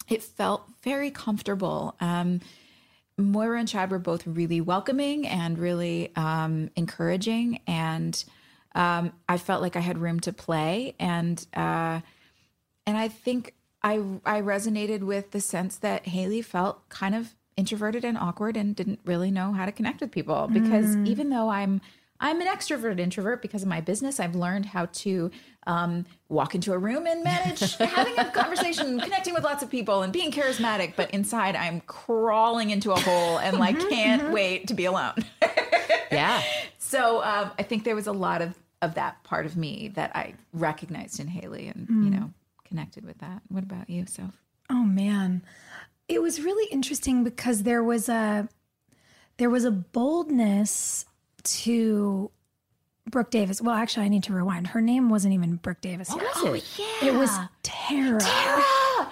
[0.09, 1.95] it felt very comfortable.
[1.99, 2.41] Um,
[3.17, 8.23] Moira and Chad were both really welcoming and really um, encouraging, and
[8.75, 12.01] um, I felt like I had room to play, and uh,
[12.85, 13.95] and I think I
[14.25, 18.99] I resonated with the sense that Haley felt kind of introverted and awkward and didn't
[19.03, 21.81] really know how to connect with people because even though I'm
[22.19, 24.19] I'm an extrovert introvert because of my business.
[24.19, 25.29] I've learned how to
[25.67, 30.01] um, walk into a room and manage having a conversation, connecting with lots of people,
[30.01, 30.93] and being charismatic.
[30.95, 35.13] But inside, I'm crawling into a hole and like can't wait to be alone.
[36.11, 36.41] yeah
[36.87, 40.15] So um, I think there was a lot of of that part of me that
[40.15, 42.31] I recognized in Haley, and you know,
[42.63, 43.41] connected with that.
[43.49, 44.37] What about you, Soph?
[44.69, 45.41] Oh man.
[46.07, 48.47] It was really interesting because there was a
[49.37, 51.05] there was a boldness
[51.43, 52.31] to
[53.09, 53.61] Brooke Davis.
[53.61, 54.67] Well, actually I need to rewind.
[54.67, 56.09] Her name wasn't even Brooke Davis.
[56.09, 56.21] yet.
[56.21, 56.33] It
[56.77, 58.19] Yeah, it was Tara.
[58.21, 59.11] Oh my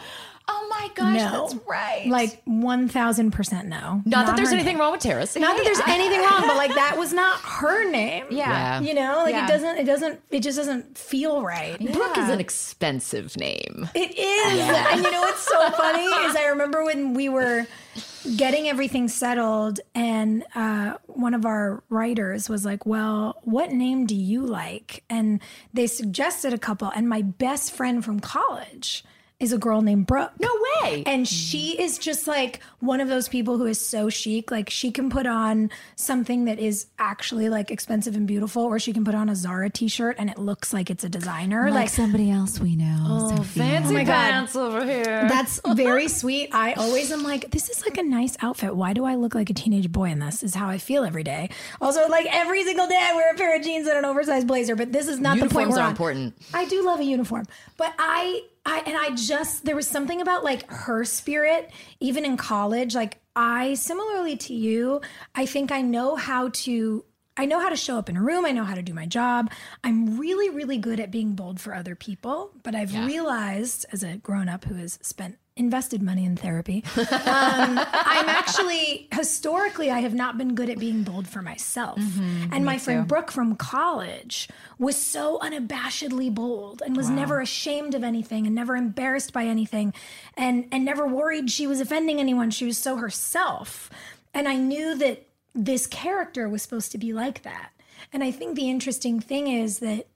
[0.95, 1.31] gosh, No.
[1.47, 2.07] that's right.
[2.07, 4.01] Like 1000% no.
[4.05, 4.79] not, that there's anything name.
[4.79, 8.25] wrong with Tara's Not that there's anything wrong, but like that was not her name.
[8.29, 8.79] yeah.
[8.79, 8.79] Yeah.
[8.81, 9.45] You know, like Yeah.
[9.45, 11.77] it doesn't it doesn't it just doesn't feel right.
[11.79, 14.59] brooke is an expensive name It is.
[14.91, 17.65] And you know what's so funny is I remember when we were
[18.37, 24.15] getting everything settled, and uh, one of our writers was like, "Well, what name do
[24.15, 25.39] you like?" And
[25.73, 29.03] they suggested a couple, and my best friend from college
[29.39, 30.31] is a girl named Brooke.
[30.39, 30.49] No
[30.81, 31.03] way.
[31.05, 34.49] And she is just like one of those people who is so chic.
[34.49, 38.93] Like she can put on something that is actually like expensive and beautiful, or she
[38.93, 41.69] can put on a Zara t-shirt and it looks like it's a designer.
[41.69, 42.97] Like, somebody else we know.
[43.07, 43.63] Oh, Sophia.
[43.63, 44.31] Fancy Oh my God.
[44.31, 45.03] pants over here.
[45.03, 46.49] That's very sweet.
[46.53, 48.75] I always am like, this is like a nice outfit.
[48.75, 50.43] Why do I look like a teenage boy in this?
[50.43, 51.49] Is how I feel every day.
[51.81, 54.75] Also, like every single day, I wear a pair of jeans and an oversized blazer.
[54.77, 55.91] But this is not the point Uniforms we're are on.
[55.91, 56.35] important.
[56.53, 57.45] I do love a uniform,
[57.77, 62.35] but I, I, and I just there was something about like her spirit, even in
[62.37, 62.95] college.
[62.95, 65.01] Like I, similarly to you,
[65.35, 67.05] I think I know how to.
[67.37, 68.45] I know how to show up in a room.
[68.45, 69.51] I know how to do my job.
[69.83, 72.51] I'm really, really good at being bold for other people.
[72.63, 77.05] But I've realized as a grown up who has spent invested money in therapy, um,
[77.25, 81.97] I'm actually historically I have not been good at being bold for myself.
[82.51, 88.03] and my friend Brooke from college was so unabashedly bold and was never ashamed of
[88.03, 89.93] anything and never embarrassed by anything
[90.35, 92.51] and and never worried she was offending anyone.
[92.51, 93.89] She was so herself.
[94.33, 97.71] And I knew that this character was supposed to be like that.
[98.11, 100.07] And I think the interesting thing is that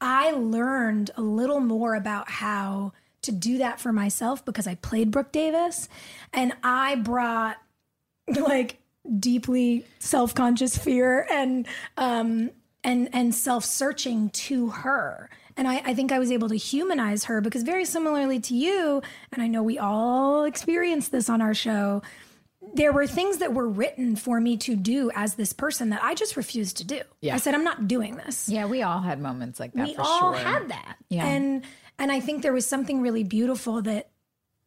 [0.00, 2.92] I learned a little more about how
[3.24, 5.88] to do that for myself because I played Brooke Davis
[6.32, 7.56] and I brought
[8.28, 8.78] like
[9.18, 11.66] deeply self-conscious fear and
[11.98, 12.50] um
[12.82, 15.28] and and self-searching to her.
[15.56, 19.02] And I, I think I was able to humanize her because very similarly to you,
[19.32, 22.02] and I know we all experience this on our show,
[22.74, 26.14] there were things that were written for me to do as this person that I
[26.14, 27.00] just refused to do.
[27.34, 30.32] I said, I'm not doing this Yeah, we all had moments like that we all
[30.34, 30.42] sure.
[30.42, 31.24] had that Yeah.
[31.26, 31.62] and
[31.98, 34.08] and i think there was something really beautiful that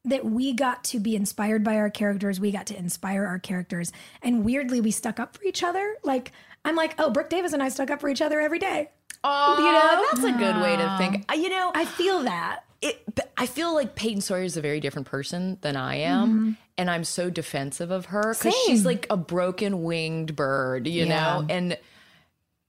[0.05, 2.39] that we got to be inspired by our characters.
[2.39, 3.91] We got to inspire our characters.
[4.21, 5.95] And weirdly we stuck up for each other.
[6.03, 6.31] Like
[6.63, 8.89] i'm like oh brooke davis and i stuck up for each other every day.
[9.23, 10.05] Oh, You know?
[10.11, 11.25] that's a good way to think.
[11.29, 12.61] Uh, You know, i feel that.
[12.81, 16.57] it, I feel like Peyton Sawyer is a very different person than I am.
[16.77, 21.45] And I'm so defensive of her because she's like a broken winged bird, you know?
[21.49, 21.77] And,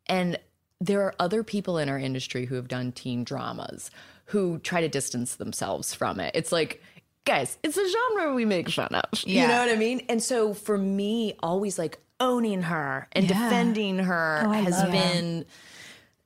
[0.08, 0.38] and
[0.80, 3.90] there are other people in our industry who have done teen dramas
[4.28, 6.32] who try to distance themselves from it.
[6.34, 6.82] It's like,
[7.24, 9.04] guys, it's a genre we make fun of.
[9.26, 10.02] You know what I mean?
[10.08, 15.12] And so for me, always like owning her and defending her Oh, has love that.
[15.14, 15.44] been,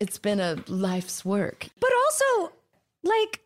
[0.01, 1.67] it's been a life's work.
[1.81, 2.53] but also
[3.05, 3.41] like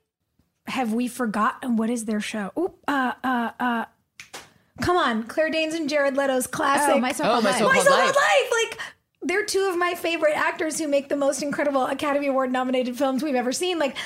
[0.66, 3.84] have we forgotten what is their show Oop, uh uh uh
[4.82, 7.58] come on claire danes and jared leto's classic Oh, my Oh, so-called my life.
[7.58, 8.16] so-called My Called Life.
[8.16, 8.52] Life.
[8.70, 8.78] Like
[9.22, 13.22] they're two of my favorite actors who make the most incredible Academy Award nominated films
[13.22, 13.78] we've ever seen.
[13.78, 13.96] Like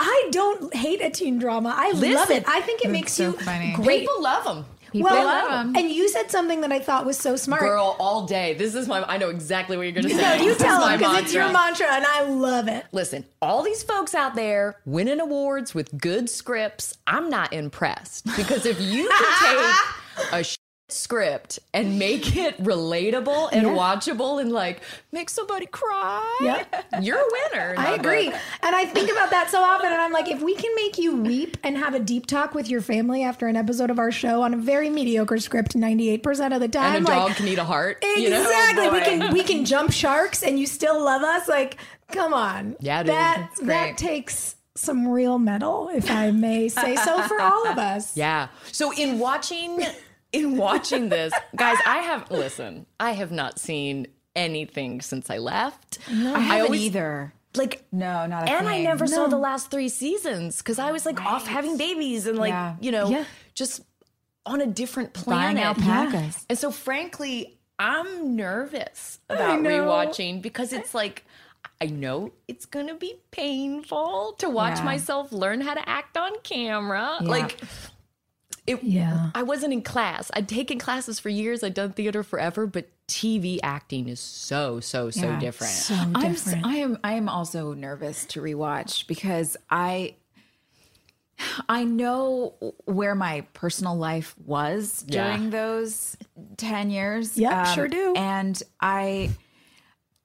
[0.00, 1.74] I don't hate a teen drama.
[1.76, 2.44] I love it.
[2.48, 3.72] I think it makes so you funny.
[3.72, 4.00] great.
[4.00, 4.64] People love them.
[4.90, 5.76] People well, love 'em.
[5.76, 7.60] and you said something that I thought was so smart.
[7.60, 8.54] Girl, all day.
[8.54, 9.02] This is my.
[9.04, 10.16] I know exactly what you're gonna say.
[10.16, 11.86] no, you This tell my them because it's your mantra.
[11.88, 12.86] mantra, and I love it.
[12.92, 18.64] Listen, all these folks out there winning awards with good scripts, I'm not impressed because
[18.64, 19.56] if you can
[20.22, 20.57] take a shit
[20.90, 24.80] script and make it relatable and watchable and like
[25.12, 26.84] make somebody cry, Yep.
[27.02, 27.74] you're a winner.
[27.76, 28.30] I agree.
[28.30, 28.40] book.
[28.62, 29.86] And I think about that so often.
[29.92, 32.68] And I'm like, if we can make you weep and have a deep talk with
[32.68, 36.60] your family after an episode of our show on a very mediocre script 98% of
[36.60, 37.98] the time, And a like, dog can eat a heart.
[38.02, 38.40] you know?
[38.42, 38.86] Exactly.
[38.86, 41.48] Oh, we can we can jump sharks and you still love us.
[41.48, 41.76] Like,
[42.10, 42.76] come on.
[42.80, 43.12] Yeah, dude.
[43.12, 48.16] That that takes some real metal, if I may say so, for all of us.
[48.16, 48.48] Yeah.
[48.72, 49.84] So in watching
[50.32, 54.06] in watching this, guys, I have listen, I have not seen
[54.36, 55.98] anything since I left.
[56.10, 57.32] No, I haven't always- either.
[57.56, 58.84] Like No, not a and I thing.
[58.84, 62.50] never saw the last three seasons because I was like off having babies and like,
[62.50, 62.76] Yeah.
[62.78, 63.24] you know, Yeah.
[63.54, 63.80] just
[64.44, 65.64] on a different Buying planet.
[65.64, 66.44] alpacas.
[66.50, 71.24] And so frankly, I'm nervous about rewatching because it's like
[71.80, 74.84] I know it's gonna be painful to watch Yeah.
[74.84, 77.16] myself learn how to act on camera.
[77.20, 77.58] Like
[78.68, 79.30] it Yeah.
[79.34, 80.30] I wasn't in class.
[80.34, 81.62] I'd taken classes for years.
[81.64, 85.38] I'd done theater forever, but TV acting is so, so, so Yeah.
[85.40, 85.72] different.
[85.72, 86.66] So I'm, different.
[86.66, 90.14] I am I am also nervous to rewatch because I
[91.68, 92.54] I know
[92.84, 95.28] where my personal life was Yeah.
[95.28, 96.16] during those
[96.56, 97.36] 10 years.
[97.36, 98.14] Um, Yep, sure do.
[98.16, 99.30] And I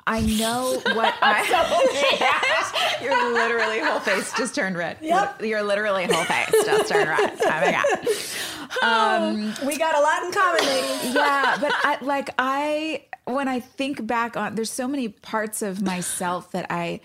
[0.05, 4.97] I know what I Your literally whole face just turned red.
[5.01, 5.41] Yep.
[5.43, 7.39] Your literally whole face just turned red.
[8.81, 9.67] Oh my god.
[9.67, 11.13] we got a lot in common, ladies.
[11.13, 15.81] yeah, but I like I when I think back on there's so many parts of
[15.83, 16.99] myself that I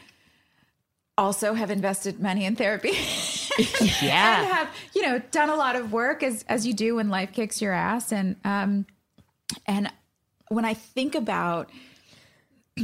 [1.19, 2.93] also have invested money in therapy.
[4.01, 4.41] Yeah.
[4.41, 7.33] and have you know done a lot of work as as you do when life
[7.33, 8.87] kicks your ass and um
[9.67, 9.93] and
[10.49, 11.69] when i think about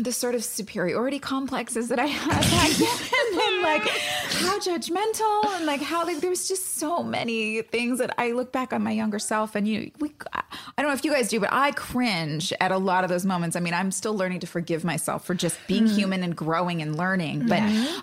[0.02, 2.88] the sort of superiority complexes that I had back then,
[3.48, 3.88] and like
[4.32, 8.52] how judgmental, and like how like there was just so many things that I look
[8.52, 10.42] back on my younger self, and you, we, I
[10.78, 13.56] don't know if you guys do, but I cringe at a lot of those moments.
[13.56, 15.94] I mean, I'm still learning to forgive myself for just being hmm.
[15.94, 17.60] human and growing and learning, but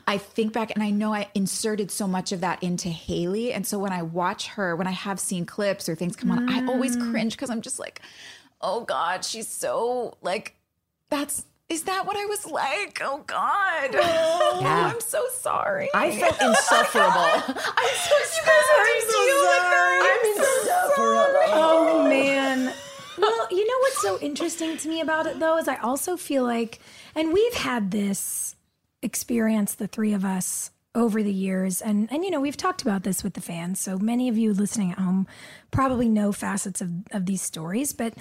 [0.08, 3.66] I think back and I know I inserted so much of that into Haley, and
[3.66, 6.66] so when I watch her, when I have seen clips or things come on, I
[6.66, 7.12] always hmm.
[7.12, 8.02] cringe because I'm just like,
[8.62, 10.56] oh God, she's so like
[11.10, 13.00] that's is that what I was like?
[13.02, 13.92] Oh God.
[13.94, 14.38] Oh.
[14.62, 14.92] Yeah.
[14.94, 15.90] I'm so sorry.
[15.96, 17.10] I felt insufferable.
[17.10, 18.92] I'm so sorry.
[18.92, 20.00] I'm so sorry.
[20.02, 21.48] I'm so sorry.
[21.54, 22.74] Oh man.
[23.18, 26.44] Well, you know what's so interesting to me about it though is I also feel
[26.44, 26.80] like
[27.16, 28.56] and we've had this
[29.02, 33.04] experience the three of us over the years and and you know we've talked about
[33.04, 35.26] this with the fans so many of you listening at home
[35.72, 38.14] probably know facets of of these stories but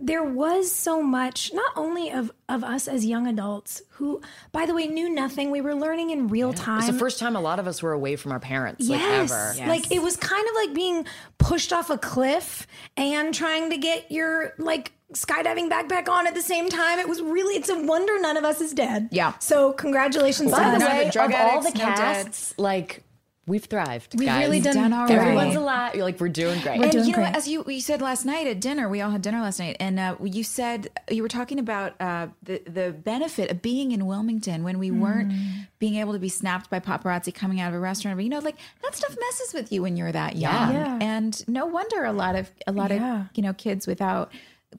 [0.00, 4.20] there was so much not only of of us as young adults who
[4.52, 7.36] by the way knew nothing we were learning in real time It's the first time
[7.36, 9.30] a lot of us were away from our parents, like Yes.
[9.60, 9.68] ever.
[9.68, 11.06] Like it was kind of like being
[11.38, 12.66] pushed off a cliff
[12.96, 16.98] and trying to get your like skydiving backpack on at the same time.
[16.98, 19.08] It was really it's a wonder none of us is dead.
[19.12, 19.34] Yeah.
[19.38, 20.82] So congratulations to By us.
[20.82, 23.04] the way, drug of all the addicts, no casts, like
[23.46, 24.18] we've thrived.
[24.18, 24.44] We've guys.
[24.44, 25.16] really done, done all great.
[25.18, 25.26] right.
[25.28, 25.94] Everyone's alive.
[25.94, 26.80] You're like we're doing great.
[26.80, 27.34] and doing you know, great.
[27.36, 29.98] as you you said last night at dinner, we all had dinner last night, and
[30.00, 34.64] uh, you said you were talking about uh, the the benefit of being in Wilmington
[34.64, 35.32] when we weren't
[35.78, 38.16] being able to be snapped by paparazzi coming out of a restaurant.
[38.16, 40.98] But you know, like that stuff messes with you when you're that young, Yeah.
[41.00, 43.22] and no wonder a lot of a lot Yeah.
[43.22, 44.32] of you know kids without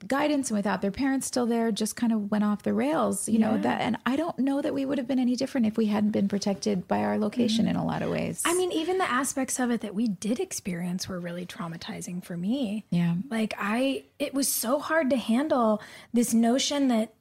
[0.08, 3.40] guidance and without their parents still there just kind of went off the rails you
[3.40, 5.86] know that and i don't know that we would have been any different if we
[5.88, 7.76] hadn't been protected by our location mm-hmm.
[7.76, 10.40] in a lot of ways I mean, even the aspects of it that we did
[10.40, 12.86] experience were really traumatizing for me.
[12.90, 13.16] Yeah.
[13.30, 15.82] Like I it was so hard to handle
[16.14, 17.14] this notion that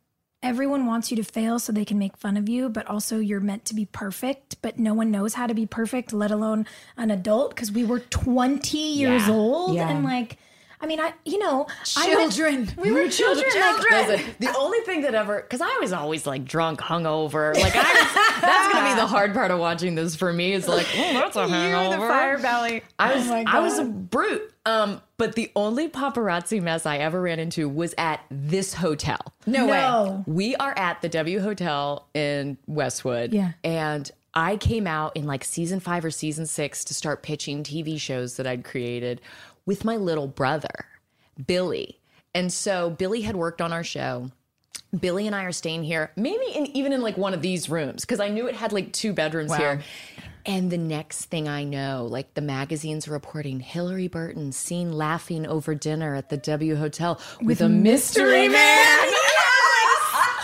[0.43, 3.41] everyone wants you to fail so they can make fun of you, but also you're
[3.41, 6.66] meant to be perfect, but no one knows how to be perfect, let alone
[6.97, 9.89] an adult because we were 20 years old Yeah.
[9.89, 10.37] and like
[10.85, 11.66] I mean, I you know,
[11.97, 13.47] I went- children we were children.
[13.55, 17.55] like- Listen, the only thing that ever, because I was always like drunk, hungover.
[17.59, 20.53] Like I, that's gonna be the hard part of watching this for me.
[20.53, 21.97] Is like, oh, that's a hangover.
[21.97, 24.51] You're the fire belly I was, I was a brute.
[24.66, 29.18] Um, but the only paparazzi mess I ever ran into was at this hotel.
[29.47, 33.32] no, way We are at the W Hotel in Westwood.
[33.32, 33.53] Yeah.
[33.62, 38.01] And I came out in like season five or season six to start pitching TV
[38.01, 39.20] shows that I'd created
[39.67, 40.87] with my little brother,
[41.47, 41.99] Billy.
[42.35, 44.31] And so Billy had worked on our show.
[44.99, 48.05] Billy and I are staying here, maybe in even in like one of these rooms,
[48.05, 49.83] because I knew it had like two bedrooms here.
[50.47, 55.75] And the next thing I know, like the magazines reporting Hilarie Burton seen laughing over
[55.75, 58.55] dinner at the W Hotel with, a mystery man.
[58.57, 59.11] I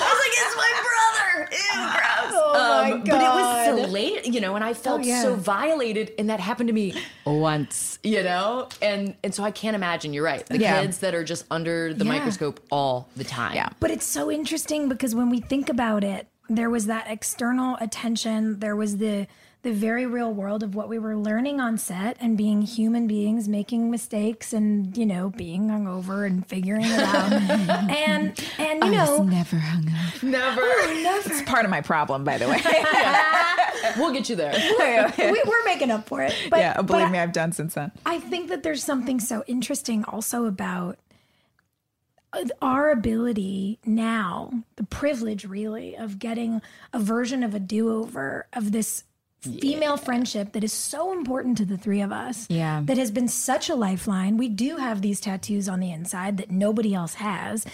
[0.00, 1.50] was like, it's my brother.
[1.52, 3.06] Ew, Oh um, my God.
[3.06, 6.40] But it was so late, you know, and I felt oh, so violated, and that
[6.40, 6.94] happened to me
[7.24, 10.12] once, you know, and and so I can't imagine.
[10.12, 10.44] You're right.
[10.46, 10.80] The Yeah.
[10.80, 12.12] kids that are just under the Yeah.
[12.12, 13.54] microscope all the time.
[13.54, 13.68] Yeah.
[13.80, 18.58] But it's so interesting because when we think about it, there was that external attention,
[18.58, 19.26] there was the
[19.62, 23.46] the very real world of what we were learning on set and being human beings
[23.48, 27.30] making mistakes and you know being hungover and figuring it out.
[27.90, 30.60] And and you know never hung up Never.
[30.62, 32.60] it's part of my problem by the way.
[33.96, 34.52] We'll get you there.
[35.18, 37.90] we, we're making up for it but, yeah believe I- me i've done since then.
[38.06, 40.98] I think that there's something so interesting also about
[42.32, 48.46] uh, our ability now, the privilege really of getting a version of a do over
[48.52, 49.02] of this
[49.40, 52.46] female friendship that is so important to the three of us.
[52.50, 52.82] Yeah.
[52.84, 54.36] That has been such a lifeline.
[54.36, 57.64] We do have these tattoos on the inside that nobody else has.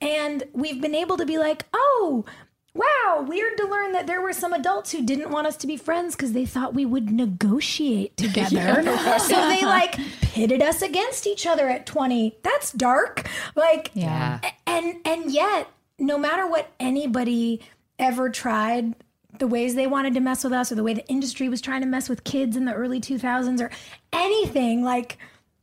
[0.00, 2.24] And we've been able to be like, oh,
[2.76, 5.76] Wow, weird to learn that there were some adults who didn't want us to be
[5.76, 8.82] friends because they thought we would negotiate together.
[9.20, 12.36] so they like pitted us against each other at 20.
[12.42, 13.28] That's dark.
[13.54, 14.40] Like Yeah.
[14.66, 15.68] and and yet
[16.00, 17.60] no matter what anybody
[18.00, 18.96] ever tried
[19.38, 21.80] the ways they wanted to mess with us or the way the industry was trying
[21.80, 23.70] to mess with kids in the early 2000s or
[24.12, 25.18] anything like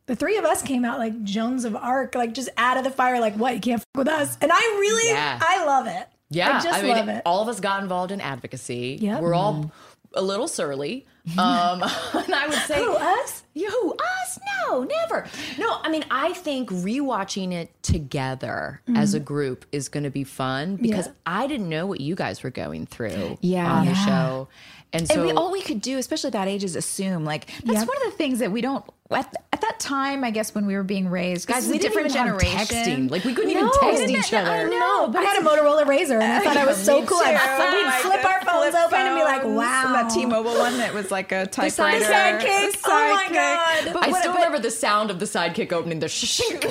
[0.08, 2.90] the three of us came out like Joans of Arc, like just out of the
[2.92, 5.40] fire, like what you can't f- with us, and I really, Yeah.
[5.42, 6.08] I love it.
[6.30, 7.22] Yeah, I just mean, love it.
[7.26, 8.98] all of us got involved in advocacy.
[9.02, 9.70] Yeah, We're all mm-hmm.
[10.14, 11.06] a little surly.
[11.38, 13.44] Um, and I would say, Who, us?
[13.54, 14.40] You, who, us?
[14.68, 15.28] No, never.
[15.60, 20.24] No, I mean, I think rewatching it together as a group is going to be
[20.24, 21.14] fun because Yeah.
[21.26, 23.72] I didn't know what you guys were going through Yeah.
[23.72, 24.48] on the show.
[24.94, 27.24] And so, and we, all we could do, especially at that age, is assume.
[27.24, 27.88] Like that's Yep.
[27.88, 30.24] one of the things that we don't at, at that time.
[30.24, 32.78] I guess when we were being raised, guys, we we different even have generation.
[33.08, 33.12] texting.
[33.12, 34.52] Like, we couldn't even No, text each didn't- other.
[34.52, 37.20] I know, but I had a Motorola Razor, and I thought I was so cool.
[37.20, 37.26] too.
[37.26, 40.56] I'd, Oh we'd my flip our phones flip open and be like, "Wow." That T-Mobile
[40.58, 42.00] one that was like a typewriter.
[42.00, 42.80] The sidekick.
[42.86, 43.94] Oh my God.
[43.94, 46.64] But I what- still but- remember the sound of the sidekick opening the shink,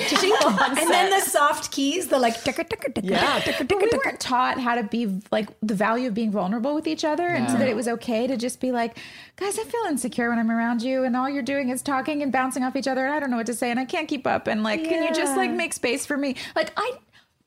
[0.79, 3.39] and then the soft keys, the like, ticka, ticka, ticka, Yeah.
[3.39, 6.75] ticka, But ticka, we weren't taught how to be like the value of being vulnerable
[6.75, 8.97] with each other, and so that it was okay to just be like,
[9.37, 12.30] guys, I feel insecure when I'm around you, and all you're doing is talking and
[12.31, 14.25] bouncing off each other, and I don't know what to say, and I can't keep
[14.25, 16.35] up, and like, can you just like make space for me?
[16.55, 16.93] Like, I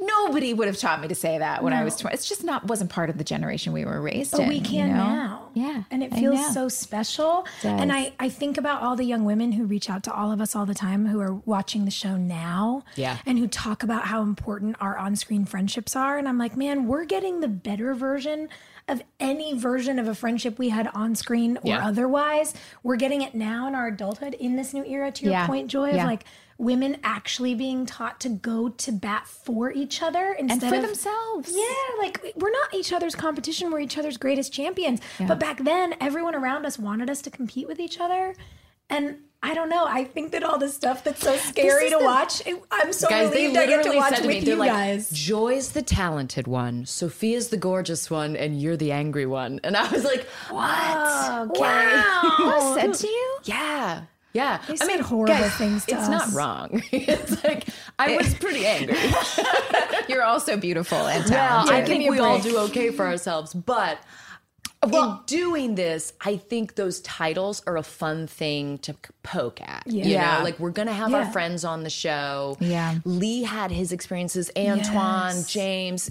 [0.01, 2.12] nobody would have taught me to say that when I was 20.
[2.14, 4.49] It's just not wasn't part of the generation we were raised But in.
[4.49, 4.97] we you can know?
[4.97, 5.49] now.
[5.55, 7.47] Yeah, And it feels so special.
[7.62, 10.41] And I, I think about all the young women who reach out to all of
[10.41, 12.82] us all the time who are watching the show now.
[12.97, 13.18] Yeah.
[13.24, 16.18] And who talk about how important our on screen friendships are.
[16.18, 18.49] And I'm like, man, we're getting the better version
[18.89, 21.87] of any version of a friendship we had on screen or Yeah.
[21.87, 22.55] otherwise.
[22.82, 25.47] We're getting it now in our adulthood in this new era, to your Yeah.
[25.47, 26.07] point, Joy, of Yeah.
[26.07, 26.24] like
[26.59, 31.51] women actually being taught to go to bat for each other instead for of themselves.
[31.53, 35.01] Yeah, like we're not each other's competition, we're each other's greatest champions.
[35.18, 38.37] But back then, everyone around us wanted us to compete with each other.
[38.91, 39.16] And
[39.47, 42.40] I don't know, I think that all this stuff that's so scary to the- watch,
[42.47, 45.11] it, I'm so Guys, relieved I get to watch me, with they're you like, guys.
[45.11, 49.61] Joy's the talented one, Sophia's the gorgeous one, and you're the angry one.
[49.62, 51.51] And I was like, what?
[51.51, 51.61] Okay.
[51.61, 52.74] Wow.
[52.80, 53.36] said to you.
[53.45, 54.03] Yeah.
[54.32, 54.61] Yeah.
[54.66, 56.09] They I mean, horrible guys, things to it's us.
[56.09, 56.82] not wrong.
[56.92, 57.68] it's like,
[57.99, 58.97] I was pretty angry.
[60.09, 61.32] You're also beautiful and Well,
[61.66, 61.74] talented.
[61.76, 63.99] I think me we all do okay for ourselves, but
[64.93, 69.85] in doing this, I think those titles are a fun thing to poke at.
[69.87, 70.39] You Yeah.
[70.39, 72.57] know, like we're gonna have our friends on the show.
[72.61, 72.97] Yeah.
[73.05, 75.47] Lee had his experiences, Antoine, Yes.
[75.51, 76.11] James,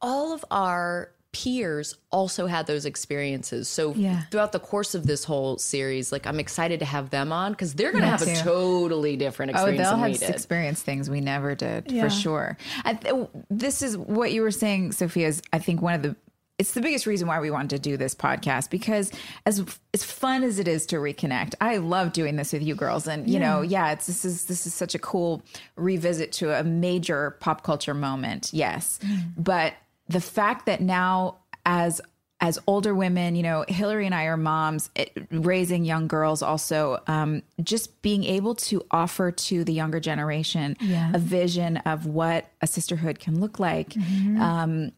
[0.00, 3.66] all of our peers also had those experiences.
[3.66, 4.24] So Yeah.
[4.30, 7.72] throughout the course of this whole series, like I'm excited to have them on because
[7.72, 9.86] they're gonna Me have a totally different oh, experience.
[9.88, 10.28] Oh, they'll have did.
[10.28, 12.02] experienced things we never did Yeah.
[12.02, 12.58] for sure.
[12.84, 15.28] I, th- this is what you were saying, Sophia.
[15.28, 16.16] Is I think one of the
[16.62, 19.10] it's the biggest reason why we wanted to do this podcast because
[19.46, 23.08] as as fun as it is to reconnect, I love doing this with you girls,
[23.08, 25.42] and you know, yeah, it's this is this is such a cool
[25.74, 28.50] revisit to a major pop culture moment.
[28.52, 29.00] Yes,
[29.36, 29.74] but
[30.08, 32.00] the fact that now as
[32.40, 37.00] as older women, you know, Hilarie and I are moms, it, raising young girls, also
[37.06, 41.12] um, just being able to offer to the younger generation Yeah.
[41.14, 43.90] a vision of what a sisterhood can look like.
[43.90, 44.40] Mm-hmm.
[44.40, 44.92] Um,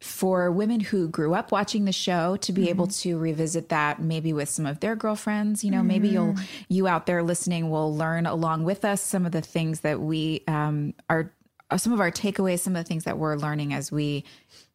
[0.00, 4.32] for women who grew up watching the show to be able to revisit that maybe
[4.32, 6.34] with some of their girlfriends you know maybe you'll
[6.70, 10.42] you out there listening will learn along with us some of the things that we
[10.48, 11.30] um, are
[11.70, 14.24] uh, some of our takeaways some of the things that we're learning as we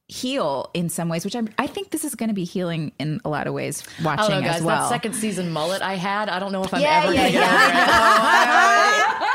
[0.08, 3.20] heal in some ways which I'm, i think this is going to be healing in
[3.26, 4.58] a lot of ways watching I don't know, guys.
[4.60, 7.14] as well That second season mullet I had, I don't know if I'm Yeah, ever
[7.16, 9.30] yeah, gonna get yeah, over it.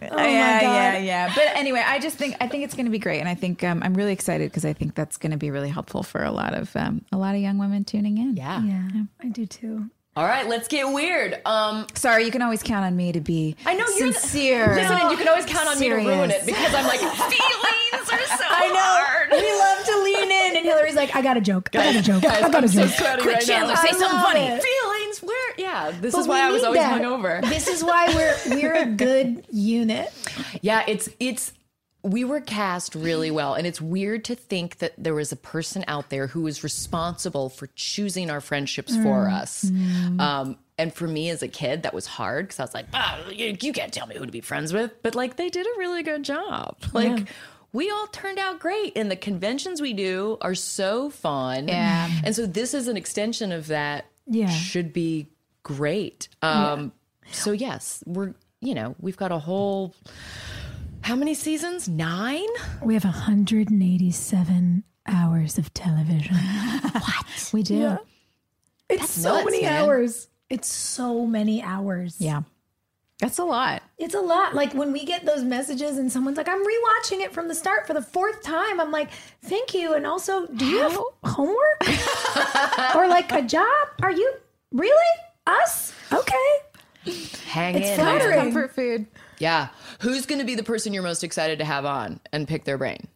[0.00, 1.32] yeah, yeah, yeah.
[1.34, 3.62] But anyway, I just think I think it's going to be great, and I think
[3.64, 6.30] um, I'm really excited because I think that's going to be really helpful for a
[6.30, 8.36] lot of um, a lot of young women tuning in.
[8.36, 8.62] Yeah.
[8.62, 9.90] Yeah, I do too.
[10.16, 11.40] All right, let's get weird.
[11.46, 13.54] Um, Sorry, you can always count on me to be.
[13.64, 14.74] I know you're sincere.
[14.74, 18.10] Listen, and you can always count on me to ruin it because I'm like feelings
[18.12, 18.80] are so I know.
[18.80, 19.30] hard.
[19.30, 21.70] We love to lean in, and Hilarie's like, I got a joke.
[21.74, 22.22] I got a joke.
[22.22, 22.90] Guys, I got a so joke.
[22.90, 23.54] sweaty Quick, right now.
[23.54, 24.40] Chandler, say I something funny.
[24.40, 24.62] it.
[24.64, 25.54] Feelings, where?
[25.58, 27.00] Yeah, this But is why I was always that.
[27.00, 27.48] hungover.
[27.48, 30.12] This is why we're we're a good unit.
[30.60, 31.52] Yeah, it's it's
[32.02, 35.84] we were cast really well and it's weird to think that there was a person
[35.86, 39.70] out there who was responsible for choosing our friendships for us.
[40.18, 43.20] Um and for me as a kid, that was hard because I was like, ah,
[43.28, 44.90] you, you can't tell me who to be friends with.
[45.02, 46.76] But like, they did a really good job.
[46.94, 47.28] Like,
[47.74, 51.68] we all turned out great, and the conventions we do are so fun.
[51.68, 52.08] Yeah.
[52.24, 54.06] And so this is an extension of that.
[54.26, 54.48] Yeah.
[54.48, 55.26] should be
[55.64, 56.28] great.
[56.40, 56.92] Um,
[57.30, 58.32] So yes, we're
[58.62, 59.94] you know we've got a whole.
[61.02, 61.88] How many seasons?
[61.88, 62.46] Nine?
[62.82, 66.34] We have 187 hours of television.
[66.92, 67.50] what?
[67.52, 67.76] we do.
[67.76, 67.96] Yeah.
[68.88, 69.84] It's so nuts, many man.
[69.84, 70.28] hours.
[70.48, 72.16] It's so many hours.
[72.18, 72.42] Yeah.
[73.18, 73.82] That's a lot.
[73.98, 74.54] It's a lot.
[74.54, 77.86] Like when we get those messages and someone's like, I'm rewatching it from the start
[77.86, 78.80] for the fourth time.
[78.80, 79.10] I'm like,
[79.42, 79.94] thank you.
[79.94, 81.82] And also, do you have homework?
[82.94, 83.88] or like a job?
[84.02, 84.32] Are you
[84.72, 85.18] really?
[85.46, 85.92] Us?
[86.12, 86.34] Okay.
[87.46, 87.96] Hang It's in.
[87.96, 88.36] flattering.
[88.36, 88.44] man.
[88.52, 89.06] Comfort food.
[89.40, 89.68] Yeah.
[90.00, 92.78] Who's going to be the person you're most excited to have on and pick their
[92.78, 93.08] brain?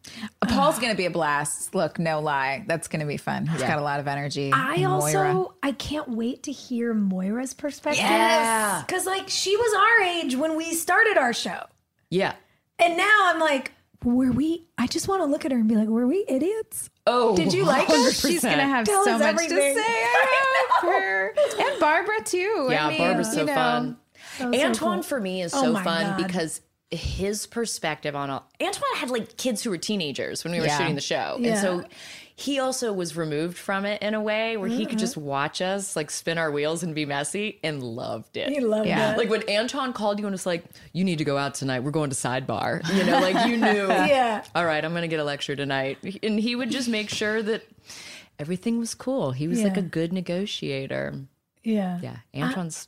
[0.47, 1.73] Paul's gonna be a blast.
[1.75, 3.45] Look, no lie, that's gonna be fun.
[3.47, 3.67] He's Yeah.
[3.67, 4.51] got a lot of energy.
[4.53, 5.45] I And also Moira.
[5.63, 8.03] I can't wait to hear Moira's perspective.
[8.03, 8.85] Yes.
[8.87, 11.63] Cuz like she was our age when we started our show.
[12.09, 12.33] Yeah.
[12.79, 13.71] And now I'm like,
[14.03, 16.89] were we I just want to look at her and be like, were we idiots?
[17.07, 18.19] Oh, Did you like us?
[18.21, 19.57] She's gonna have Tell so us much everything.
[19.75, 19.83] to say.
[19.87, 22.67] I love her and Barbara too.
[22.69, 23.97] Yeah, I mean, Barbara's so you know, fun.
[24.39, 25.03] That was so Antoine cool.
[25.03, 26.27] for me is Oh so my fun God.
[26.27, 26.61] because
[26.91, 30.77] his perspective on all Antoine had like kids who were teenagers when we were Yeah.
[30.77, 31.39] shooting the show.
[31.43, 31.83] And so
[32.37, 34.97] he also was removed from it in a way where he could mm-hmm.
[34.97, 38.49] just watch us like spin our wheels and be messy and loved it.
[38.49, 39.13] He loved Yeah.
[39.13, 39.17] it.
[39.17, 40.63] Like when Anton called you and was like,
[40.93, 41.79] "You need to go out tonight.
[41.79, 43.87] We're going to sidebar." You know, like you knew.
[43.87, 44.43] Yeah.
[44.53, 47.41] All right, I'm going to get a lecture tonight, and he would just make sure
[47.41, 47.63] that
[48.37, 49.31] everything was cool.
[49.31, 51.15] He was like a good negotiator.
[51.63, 51.99] Yeah.
[52.01, 52.87] Yeah, Anton's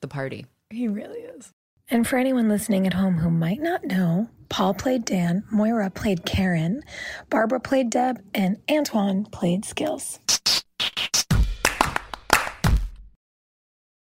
[0.00, 0.46] the party.
[0.70, 1.52] He really is.
[1.88, 6.24] And for anyone listening at home who might not know, Paul played Dan, Moira played
[6.24, 6.82] Karen,
[7.30, 10.18] Barbara played Deb, and Antoine played Skills.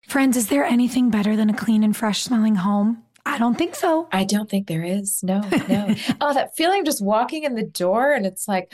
[0.07, 3.03] Friends, is there anything better than a clean and fresh smelling home?
[3.25, 4.07] I don't think so.
[4.11, 5.21] I don't think there is.
[5.23, 5.95] No, no.
[6.21, 8.73] oh, that feeling of just walking in the door and it's like,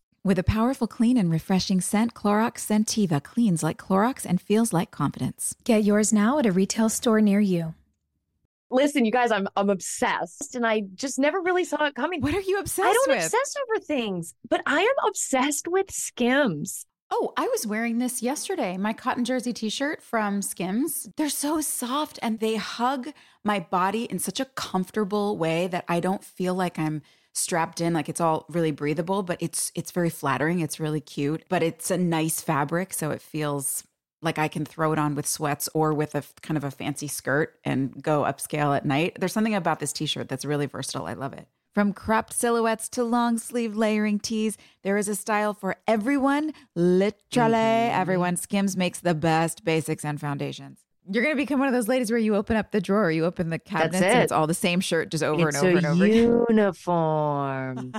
[0.23, 4.91] With a powerful, clean, and refreshing scent, Clorox Scentiva cleans like Clorox and feels like
[4.91, 5.55] confidence.
[5.63, 7.73] Get yours now at a retail store near you.
[8.69, 12.21] Listen, you guys, I'm I'm obsessed, and I just never really saw it coming.
[12.21, 12.89] What are you obsessed with?
[12.89, 13.25] I don't with?
[13.25, 16.85] obsess over things, but I am obsessed with Skims.
[17.09, 18.77] Oh, I was wearing this yesterday.
[18.77, 21.09] My cotton jersey t-shirt from Skims.
[21.17, 23.09] They're so soft and they hug
[23.43, 27.01] my body in such a comfortable way that I don't feel like I'm
[27.33, 31.43] strapped in like it's all really breathable but it's it's very flattering it's really cute
[31.47, 33.83] but it's a nice fabric so it feels
[34.21, 37.07] like I can throw it on with sweats or with a kind of a fancy
[37.07, 39.17] skirt and go upscale at night.
[39.19, 41.07] There's something about this t-shirt that's really versatile.
[41.07, 41.47] I love it.
[41.73, 46.53] From cropped silhouettes to long sleeve layering tees, there is a style for everyone.
[46.75, 48.01] Literally, mm-hmm, mm-hmm.
[48.01, 48.35] everyone.
[48.35, 50.79] Skims makes the best basics and foundations.
[51.09, 53.49] You're gonna become one of those ladies where you open up the drawer, you open
[53.49, 56.05] the cabinets, and it's all the same shirt just over it's and over and over
[56.05, 56.45] again.
[56.49, 57.93] uniform.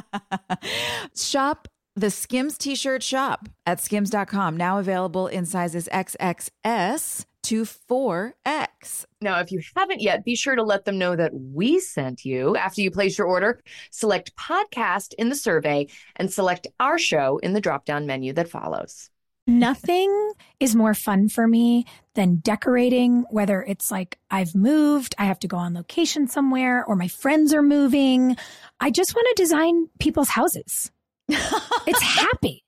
[1.16, 4.56] Shop the Skims t-shirt shop at skims.com.
[4.56, 9.04] Now available in sizes XXS to 4X.
[9.20, 12.56] Now, if you haven't yet, be sure to let them know that we sent you.
[12.56, 17.52] After you place your order, select podcast in the survey and select our show in
[17.52, 19.10] the drop down menu that follows.
[19.46, 21.84] Nothing is more fun for me
[22.14, 26.94] than decorating, whether it's like I've moved, I have to go on location somewhere, or
[26.94, 28.36] my friends are moving.
[28.78, 30.92] I just want to design people's houses.
[31.28, 32.64] it's happy.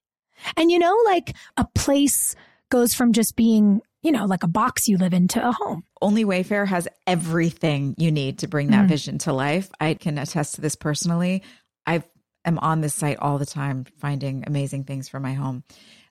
[0.56, 2.34] And you know, like a place
[2.70, 5.84] goes from just being, you know, like a box you live in to a home.
[6.02, 8.88] Only Wayfair has everything you need to bring that mm-hmm.
[8.88, 9.70] vision to life.
[9.78, 11.44] I can attest to this personally.
[11.86, 12.02] I
[12.44, 15.62] am on this site all the time finding amazing things for my home.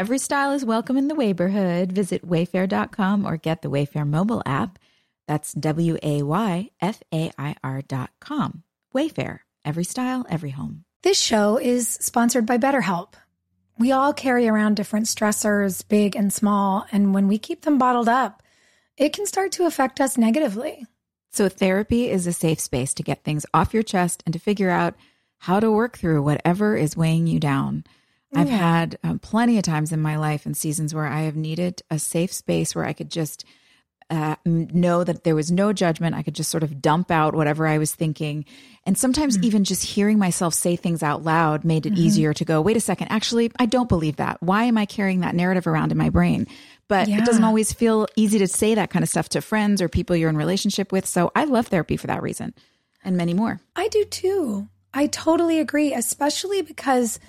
[0.00, 1.92] Every style is welcome in the Wayborhood.
[1.92, 4.78] Visit wayfair.com or get the Wayfair mobile app.
[5.28, 8.62] That's W A Y F A I R.com.
[8.94, 9.40] Wayfair.
[9.62, 10.86] Every style, every home.
[11.02, 13.12] This show is sponsored by BetterHelp.
[13.78, 18.08] We all carry around different stressors, big and small, and when we keep them bottled
[18.08, 18.42] up,
[18.96, 20.86] it can start to affect us negatively.
[21.30, 24.70] So, therapy is a safe space to get things off your chest and to figure
[24.70, 24.94] out
[25.40, 27.84] how to work through whatever is weighing you down.
[28.34, 31.82] I've had um, plenty of times in my life and seasons where I have needed
[31.90, 33.44] a safe space where I could just
[34.08, 36.16] uh, know that there was no judgment.
[36.16, 38.44] I could just sort of dump out whatever I was thinking.
[38.84, 42.60] And sometimes even just hearing myself say things out loud made it easier to go,
[42.60, 44.42] wait a second, actually, I don't believe that.
[44.42, 46.46] Why am I carrying that narrative around in my brain?
[46.88, 47.18] but Yeah.
[47.18, 50.16] it doesn't always feel easy to say that kind of stuff to friends or people
[50.16, 51.06] you're in relationship with.
[51.06, 52.52] So I love therapy for that reason
[53.04, 53.60] and many more.
[53.76, 54.66] I do too.
[54.92, 57.20] I totally agree, especially because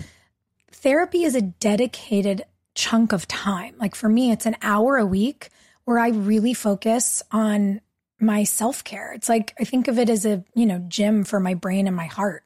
[0.82, 3.74] therapy is a dedicated chunk of time.
[3.78, 5.48] Like for me, it's an hour a week
[5.84, 7.80] where I really focus on
[8.20, 9.12] my self care.
[9.12, 11.96] It's like I think of it as a, you know, gym for my brain and
[11.96, 12.44] my heart.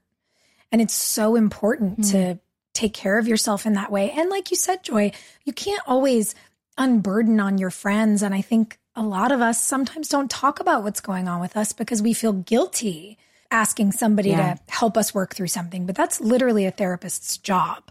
[0.72, 2.10] And it's so important hmm.
[2.12, 2.38] to
[2.72, 4.10] take care of yourself in that way.
[4.10, 5.12] And like you said, Joy,
[5.44, 6.34] you can't always
[6.76, 8.22] unburden on your friends.
[8.22, 11.56] And I think a lot of us sometimes don't talk about what's going on with
[11.56, 13.18] us because we feel guilty
[13.50, 14.54] asking somebody Yeah.
[14.54, 15.86] to help us work through something.
[15.86, 17.90] But that's literally a therapist's job.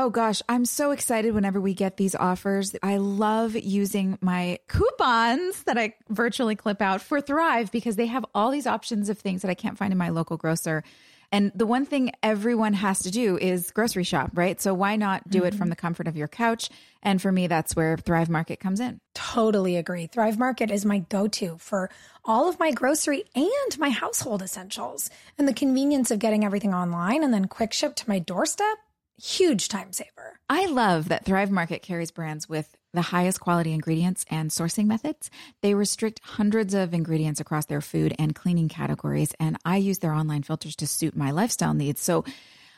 [0.00, 2.76] Oh gosh, I'm so excited whenever we get these offers.
[2.84, 8.24] I love using my coupons that I virtually clip out for Thrive because they have
[8.32, 10.84] all these options of things that I can't find in my local grocer.
[11.32, 14.60] And the one thing everyone has to do is grocery shop, right?
[14.60, 15.70] So why not do it from mm-hmm.
[15.70, 16.70] the comfort of your couch?
[17.02, 19.00] And for me, that's where Thrive Market comes in.
[19.14, 20.06] Totally agree.
[20.06, 21.90] Thrive Market is my go to for
[22.24, 25.10] all of my grocery and my household essentials.
[25.36, 28.78] And the convenience of getting everything online and then quick ship to my doorstep,
[29.20, 30.38] huge time saver.
[30.48, 35.30] I love that Thrive Market carries brands with the highest quality ingredients and sourcing methods.
[35.60, 40.12] They restrict hundreds of ingredients across their food and cleaning categories, and I use their
[40.12, 42.00] online filters to suit my lifestyle needs.
[42.00, 42.24] So,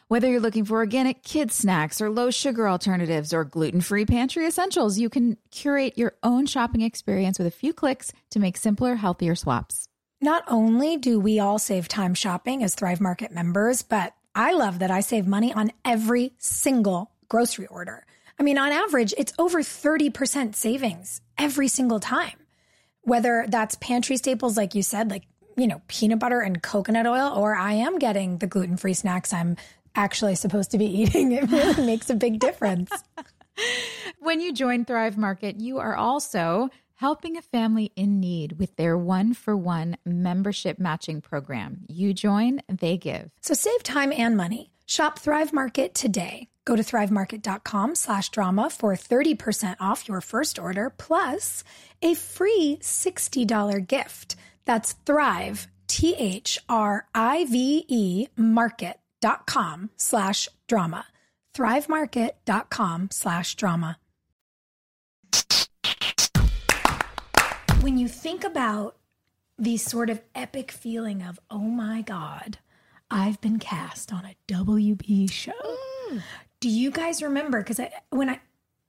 [0.08, 4.44] whether you're looking for organic kid snacks or low sugar alternatives or gluten free pantry
[4.44, 8.96] essentials, you can curate your own shopping experience with a few clicks to make simpler,
[8.96, 9.86] healthier swaps.
[10.20, 14.78] Not only do we all save time shopping as Thrive Market members, but I love
[14.78, 18.06] that I save money on every single grocery order.
[18.38, 22.38] I mean, on average, it's over 30% savings every single time.
[23.02, 25.24] Whether that's pantry staples, like you said, like,
[25.56, 29.32] you know, peanut butter and coconut oil, or I am getting the gluten free snacks
[29.32, 29.56] I'm
[29.94, 31.32] actually supposed to be eating.
[31.32, 32.90] It really makes a big difference.
[34.20, 36.70] When you join Thrive Market, you are also
[37.00, 41.78] helping a family in need with their one for one membership matching program.
[41.88, 43.30] You join, they give.
[43.40, 44.70] So save time and money.
[44.86, 46.48] Shop Thrive Market today.
[46.64, 51.64] Go to thrivemarket.com slash drama for 30% off your first order plus
[52.02, 54.36] a free $60 gift.
[54.66, 61.06] That's Thrive, T H R I V E market.com slash drama.
[61.54, 63.96] Thrivemarket.com slash drama.
[67.80, 68.96] When you think about
[69.58, 72.58] the sort of epic feeling of, oh my God,
[73.10, 75.52] I've been cast on a WB show.
[76.10, 76.22] Mm.
[76.60, 77.58] Do you guys remember?
[77.60, 78.40] Because I, when I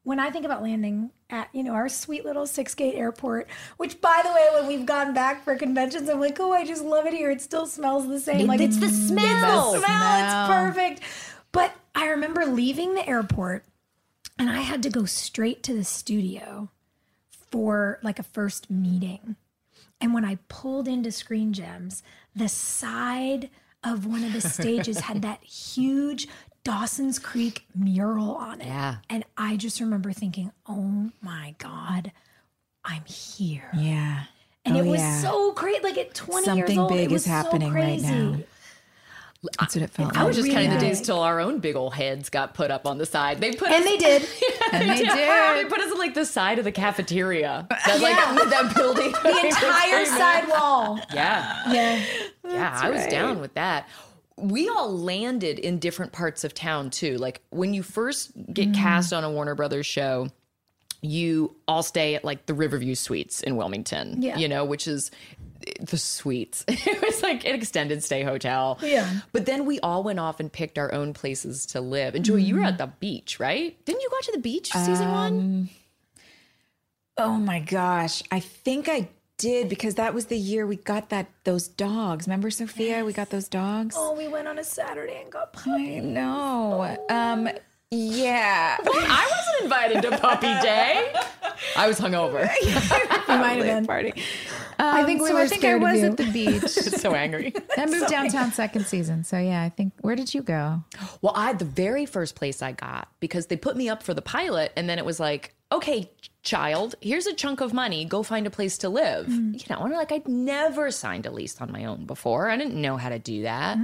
[0.04, 4.02] when I think about landing at you know our sweet little six gate airport, which
[4.02, 7.06] by the way, when we've gone back for conventions, I'm like, oh, I just love
[7.06, 7.32] it here.
[7.32, 8.46] It still smells the same.
[8.46, 9.74] Like mm, It's the smell.
[9.74, 10.18] It's the smell.
[10.20, 11.02] It's perfect.
[11.54, 13.64] But I remember leaving the airport,
[14.38, 16.70] and I had to go straight to the studio
[17.52, 19.36] for like a first meeting.
[20.00, 22.02] And when I pulled into Screen Gems,
[22.36, 23.50] the side
[23.84, 26.28] of one of the stages had that huge
[26.64, 28.68] Dawson's Creek mural on it.
[28.68, 28.98] Yeah.
[29.10, 32.12] And I just remember thinking, oh my God,
[32.84, 33.70] I'm here.
[33.76, 34.24] Yeah.
[34.64, 35.22] And Oh, it was yeah.
[35.22, 35.84] so great.
[35.84, 38.38] Like at 20 years Something old, big it was is happening so right now.
[39.60, 40.28] That's what it felt I like.
[40.28, 42.86] was just really counting the days till our own big old heads got put up
[42.86, 43.40] on the side.
[43.42, 44.28] They put And us, they did.
[44.74, 45.08] And they did.
[45.10, 47.66] They put us on like the side of the cafeteria.
[47.70, 48.16] That like
[48.52, 49.12] that building.
[49.12, 51.00] The entire side wall.
[51.14, 51.72] Yeah.
[51.74, 52.06] Yeah.
[52.48, 53.90] yeah, I was down with that.
[54.38, 57.18] We all landed in different parts of town too.
[57.18, 58.76] Like when you first get Mm.
[58.76, 60.30] cast on a Warner Brothers show,
[61.02, 64.38] you all stay at like the Riverview Suites in Wilmington, Yeah.
[64.38, 65.10] you know, which is
[65.80, 66.64] the suites.
[66.68, 68.78] it was like an extended stay hotel.
[68.82, 69.10] Yeah.
[69.32, 72.16] But then we all went off and picked our own places to live.
[72.16, 72.64] And Joy, you Mm-hmm.
[72.64, 73.78] were at the beach, right?
[73.86, 75.70] Didn't you go out to the beach season Um, one?
[77.18, 78.24] Oh my gosh.
[78.32, 82.28] I think I did because that was the year we got that those dogs.
[82.28, 83.04] Remember Sophia?
[83.04, 83.96] We got those dogs.
[83.98, 86.98] Oh, we went on a Saturday and got I know.
[87.10, 87.50] Um
[87.92, 88.78] yeah.
[88.86, 91.14] I wasn't invited to puppy day.
[91.76, 92.50] I was hungover.
[93.32, 93.86] We might have been.
[93.86, 94.14] party.
[94.78, 96.64] Um, I think we so were I think I was at the beach.
[96.68, 97.54] so angry.
[97.78, 99.24] I moved downtown second season.
[99.24, 100.84] So yeah, I think where did you go?
[101.22, 104.22] Well, I the very first place I got because they put me up for the
[104.22, 106.12] pilot, and then it was like okay,
[106.44, 108.04] child, here's a chunk of money.
[108.04, 109.30] Go find a place to live.
[109.30, 112.50] You know, and like I'd never signed a lease on my own before.
[112.50, 113.78] I didn't know how to do that.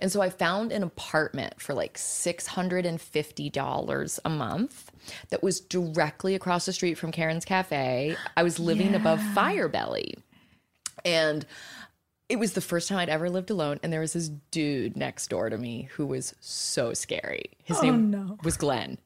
[0.00, 4.90] And so I found an apartment for like $650 a month
[5.30, 8.16] that was directly across the street from Karen's Cafe.
[8.36, 10.14] I was living above Firebelly.
[11.04, 11.46] And
[12.28, 15.28] it was the first time I'd ever lived alone, and there was this dude next
[15.28, 17.44] door to me who was so scary.
[17.64, 18.98] His oh, name was Glenn.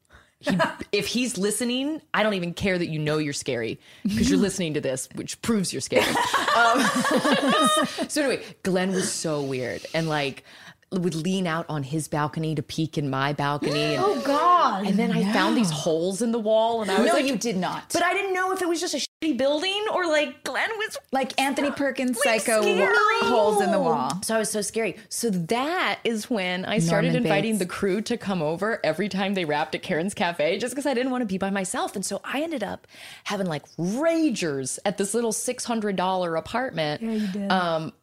[0.43, 0.57] He,
[0.91, 4.73] if he's listening, I don't even care that you know you're scary because you're listening
[4.75, 6.05] to this, which proves you're scary.
[6.55, 6.81] Um,
[8.09, 10.43] so anyway, Glenn was so weird and like
[10.91, 13.95] would lean out on his balcony to peek in my balcony.
[13.95, 14.85] And, Oh God.
[14.85, 17.37] and then I found these holes in the wall, and I was No, like, you
[17.37, 17.91] did not.
[17.91, 18.99] But I didn't know if it was just a
[19.31, 23.19] building or like Glenn was like Anthony Perkins, like, psycho scary.
[23.21, 24.21] holes in the wall.
[24.23, 24.97] So I was so scary.
[25.07, 27.59] So that is when I started Norman inviting Bates.
[27.59, 30.93] the crew to come over every time they rapped at Karen's Cafe just because I
[30.93, 31.95] didn't want to be by myself.
[31.95, 32.85] And so I ended up
[33.23, 37.01] having like ragers at this little $600 apartment.
[37.01, 37.51] Yeah, you did.
[37.51, 37.93] Um,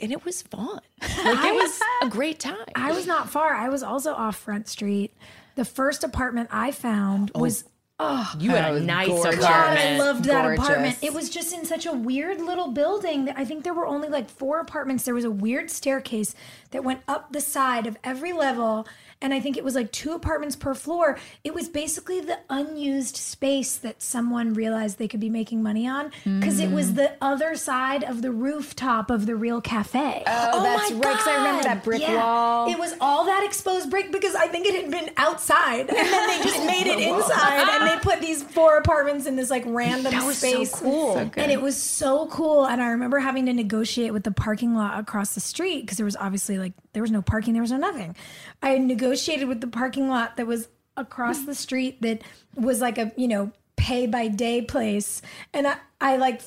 [0.00, 0.80] and it was fun.
[1.24, 2.56] Like it was a great time.
[2.74, 3.54] I was not far.
[3.54, 5.14] I was also off Front Street.
[5.54, 7.64] The first apartment I found was
[8.00, 9.38] Oh, you had a nice gorgeous.
[9.40, 10.64] God, I loved that Gorgeous.
[10.64, 10.98] apartment.
[11.00, 13.26] It was just in such a weird little building.
[13.26, 15.04] that I think there were only like four apartments.
[15.04, 16.34] There was a weird staircase
[16.72, 18.88] that went up the side of every level.
[19.20, 21.18] And I think it was like two apartments per floor.
[21.44, 26.10] It was basically the unused space that someone realized they could be making money on
[26.24, 26.96] because it was mm.
[26.96, 30.22] the other side of the rooftop of the real cafe.
[30.26, 31.00] Oh, oh that's right.
[31.00, 32.70] Because I remember that brick wall.
[32.70, 36.28] It was all that exposed brick because I think it had been outside and then
[36.28, 40.12] they just made it inside and they put these four apartments in this like random
[40.32, 40.74] space.
[40.74, 41.14] cool.
[41.14, 42.66] So and it was so cool.
[42.66, 46.04] And I remember having to negotiate with the parking lot across the street because there
[46.04, 48.14] was obviously like there was no parking, there was no nothing.
[48.62, 52.22] I negotiated with the parking lot that was across the street that
[52.54, 55.20] was like a, you know, pay by day place.
[55.52, 56.42] And I, I like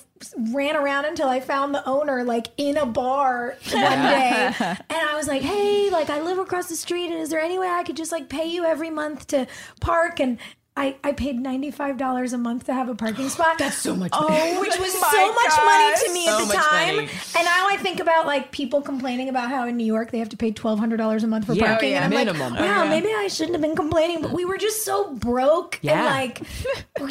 [0.51, 4.53] ran around until I found the owner like in a bar one day.
[4.59, 7.11] And I was like hey like I live across the street.
[7.11, 9.47] And is there any way I could just like pay you every month to
[9.79, 10.19] park?
[10.19, 10.39] And
[10.79, 13.57] I, I paid $95 a month to have a parking spot.
[13.57, 16.95] That's so much Oh, which was so much money to me So at the time.
[16.97, 17.09] money.
[17.35, 20.29] And now I think about like people complaining about how in New York they have
[20.29, 21.89] to pay $1,200 a month for Yeah, oh, parking.
[21.91, 22.53] yeah, and I'm minimum.
[22.53, 25.79] like, wow, maybe I shouldn't have been complaining, but we were just so broke.
[25.81, 25.93] Yeah.
[25.95, 26.41] And like,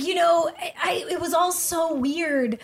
[0.01, 2.61] you know, I, I, it was all so weird.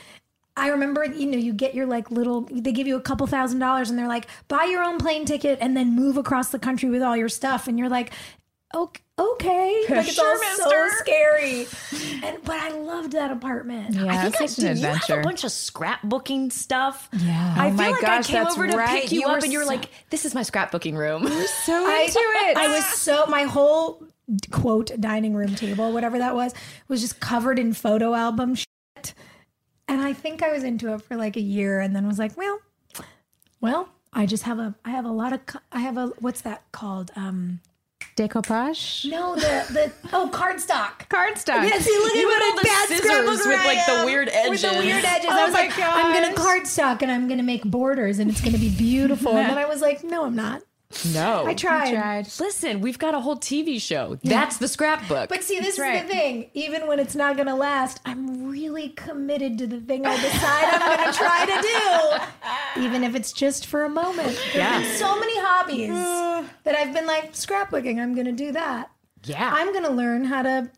[0.56, 3.58] I remember, you know, you get your like little, they give you a couple thousand
[3.58, 6.90] dollars and they're like, buy your own plane ticket and then move across the country
[6.90, 7.66] with all your stuff.
[7.66, 8.12] And you're like,
[8.74, 9.84] okay, okay.
[9.90, 11.66] Like it's all so scary.
[12.24, 13.96] And, but I loved that apartment.
[13.96, 14.82] Yeah, I think I it's such an did.
[14.82, 17.08] You have a bunch of scrapbooking stuff.
[17.18, 17.54] Yeah.
[17.58, 18.88] I Oh feel my like gosh, I came that's over to right.
[19.02, 21.72] pick you, You up, were and you're so- like, "This is my scrapbooking room." So
[21.86, 22.56] I, into it.
[22.56, 24.04] I was so my whole
[24.52, 26.54] quote dining room table, whatever that was,
[26.86, 29.14] was just covered in photo album shit.
[29.88, 32.36] And I think I was into it for like a year, and then was like,
[32.36, 32.60] well,
[33.60, 35.40] well, I just have a, I have a lot of,
[35.72, 37.10] I have a, what's that called?
[37.16, 37.58] Um,
[38.16, 39.10] decoupage.
[39.10, 41.08] no, the the oh cardstock.
[41.08, 41.68] Cardstock.
[41.68, 43.92] Yeah, see, look at You what had a all the bad scissors with, like, the
[43.92, 44.04] am.
[44.06, 44.84] weird With the edges.
[44.84, 45.28] weird edges.
[45.30, 48.40] Oh I was my like, I'm gonna cardstock and I'm gonna make borders and it's
[48.40, 49.36] gonna be beautiful.
[49.36, 50.62] and then I was like, no, I'm not.
[51.12, 51.92] No, I tried.
[51.92, 52.28] tried.
[52.40, 54.18] Listen, we've got a whole TV show.
[54.22, 55.28] That's the scrapbook.
[55.28, 55.96] But see, this right.
[55.96, 56.50] is the thing.
[56.54, 60.64] Even when it's not going to last, I'm really committed to the thing I decide
[60.64, 64.38] I'm going to try to do, even if it's just for a moment.
[64.54, 64.78] Yeah.
[64.78, 66.44] There's been so many hobbies uh.
[66.64, 68.00] that I've been like scrapbooking.
[68.00, 68.90] I'm going to do that.
[69.24, 70.70] yeah, I'm going to learn how to,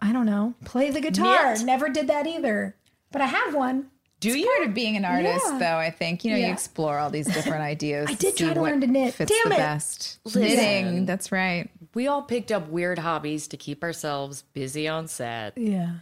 [0.00, 1.54] I don't know, play the guitar.
[1.54, 1.64] Knit.
[1.64, 2.76] Never did that either,
[3.10, 3.90] but I have one.
[4.32, 4.46] Do you?
[4.56, 5.58] Part of being an artist, Yeah.
[5.58, 8.08] though, I think you know you explore all these different ideas.
[8.10, 9.14] I did try to learn to knit.
[9.14, 9.58] Fits Damn the it.
[9.58, 10.18] best.
[10.24, 10.42] Listen.
[10.42, 11.06] Knitting.
[11.06, 11.70] That's right.
[11.94, 15.56] We all picked up weird hobbies to keep ourselves busy on set.
[15.56, 15.92] Yeah.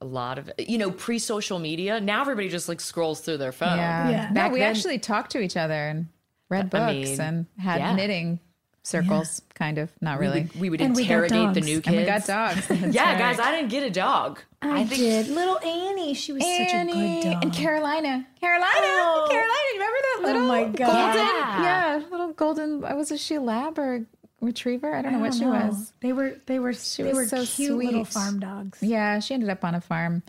[0.00, 2.00] A lot of you know pre-social media.
[2.00, 3.78] Now everybody just like scrolls through their phone.
[3.78, 4.10] Yeah.
[4.10, 4.30] Yeah.
[4.32, 6.06] No, we then- actually talked to each other and
[6.48, 7.94] read books I mean, and had yeah.
[7.94, 8.40] knitting
[8.88, 9.90] circles, kind of.
[10.00, 10.42] Not really.
[10.42, 11.86] We would, we would And we interrogate the new kids.
[11.88, 12.68] and we got dogs.
[12.94, 13.18] Yeah, right.
[13.18, 14.40] guys, I didn't get a dog.
[14.62, 15.28] I, did.
[15.28, 16.14] Little Annie.
[16.14, 17.42] She was such a good dog.
[17.44, 18.26] and Carolina.
[18.40, 18.70] Carolina.
[18.74, 19.26] Oh.
[19.30, 19.52] Carolina.
[19.74, 20.76] You remember that oh little my golden?
[20.76, 21.62] God.
[21.62, 22.02] Yeah.
[22.10, 22.80] little golden.
[22.80, 24.04] Was a she a lab or
[24.40, 24.94] retriever?
[24.94, 25.66] I don't know what she don't know.
[25.68, 25.92] was.
[26.00, 28.78] They were they were they was were so cute little farm dogs.
[28.82, 30.22] Yeah, she ended up on a farm.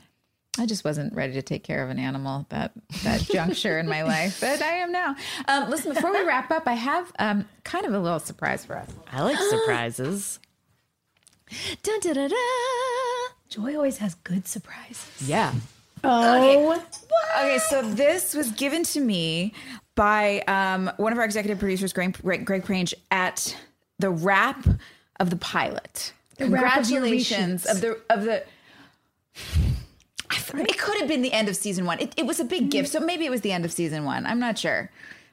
[0.60, 2.72] I just wasn't ready to take care of an animal at that
[3.04, 5.16] that juncture in my life, but I am now.
[5.48, 8.78] Um, listen, before we wrap up, I have um, kind of a little surprise for
[8.78, 8.90] us.
[9.12, 10.40] I like surprises.
[11.84, 12.40] Dun, dun, dun, dun.
[13.50, 15.28] Joy always has good surprises.
[15.28, 15.54] yeah.
[16.04, 16.82] Oh,
[17.38, 19.54] Okay, so this was given to me
[19.96, 23.58] by um, one of our executive producers, Greg, Greg, Greg Prange, at
[23.98, 24.66] the wrap
[25.20, 26.14] of the pilot.
[26.40, 28.44] wrap of your Congratulations of the of the
[30.32, 32.00] It could have been the end of season one.
[32.00, 34.26] It, it was a big gift, so maybe it was the end of season one.
[34.26, 34.90] I'm not sure.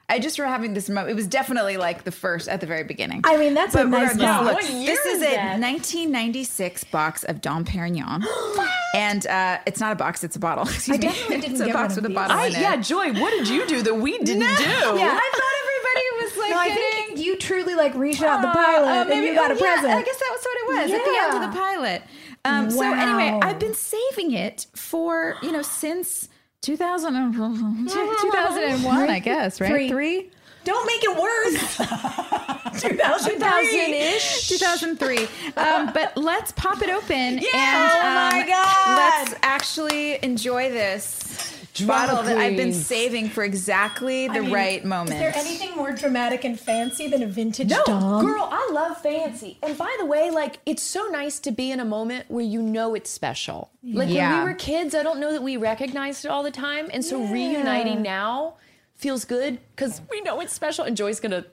[0.09, 1.11] I just remember having this moment.
[1.11, 3.23] It was definitely like the first at the very beginning.
[3.25, 4.71] I mean, that's a nice regardless, box.
[4.71, 5.61] look, this is is a that?
[5.61, 8.25] 1996 box of Dom Perignon,
[8.95, 10.63] and uh, it's not a box; it's a bottle.
[10.65, 11.07] Excuse I me.
[11.09, 12.61] definitely didn't it's a box one with a bottle I, in it.
[12.61, 14.45] yeah, Joy, what did you do that we didn't do?
[14.47, 17.07] Yeah, I thought everybody was like No, I getting.
[17.17, 19.59] think you truly like reached out the pilot uh, and maybe- you got oh, a
[19.59, 19.93] yeah, present.
[19.95, 22.03] I guess that was what it was at the end of the pilot.
[22.47, 26.29] Um, So anyway, I've been saving it for you know since
[26.63, 27.35] 2000 and-
[27.91, 29.71] 2001, I guess, right?
[29.71, 29.89] Three.
[29.89, 30.31] Three.
[30.65, 31.77] Don't make it worse.
[32.77, 34.49] 2000-ish.
[34.49, 35.29] 2003.
[35.57, 38.01] Um, but let's pop it open and Oh
[38.31, 38.97] my um, God.
[38.99, 45.09] let's actually enjoy this bottle that I've been saving for exactly the mean, right Is
[45.09, 48.25] there anything more dramatic and fancy than a vintage No, Dom?
[48.25, 49.59] girl, I love fancy.
[49.63, 52.63] And by the way, like it's so nice to be in a moment where you
[52.63, 53.71] know it's special.
[53.83, 54.31] Like Yeah.
[54.37, 57.05] when we were kids, I don't know that we recognized it all the time, and
[57.05, 58.55] so reuniting now
[58.95, 60.85] feels good because we know it's special.
[60.85, 61.45] And Joy's gonna.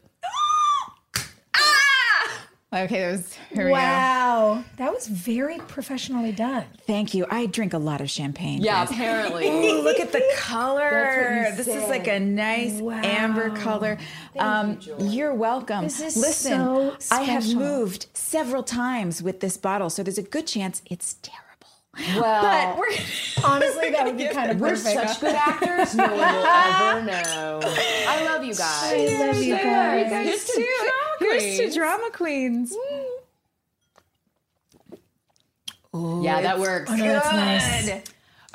[2.82, 3.74] Okay, that was here we go.
[3.74, 6.66] Wow, that was very professionally done.
[6.86, 7.26] Thank you.
[7.30, 8.62] I drink a lot of champagne.
[8.62, 8.92] Yeah, guys.
[8.92, 9.48] apparently.
[9.48, 11.48] Ooh, look at the color.
[11.50, 13.98] you This is like a nice amber color.
[14.38, 15.84] Um, you, are welcome.
[15.84, 20.24] This is Listen, so I have moved several times with this bottle, so there's a
[20.24, 21.43] good chance it's terrible.
[21.96, 22.88] Well, But we're
[23.46, 25.10] Honestly, that would be kind of we're perfect.
[25.10, 25.94] such good actors.
[25.96, 27.60] No one will ever know.
[28.08, 28.94] I love you guys.
[28.94, 30.12] I love you guys.
[30.12, 32.76] Here's to drama Here's to drama queens.
[35.94, 36.90] Yeah, that works.
[36.92, 38.02] Oh, no, that's nice.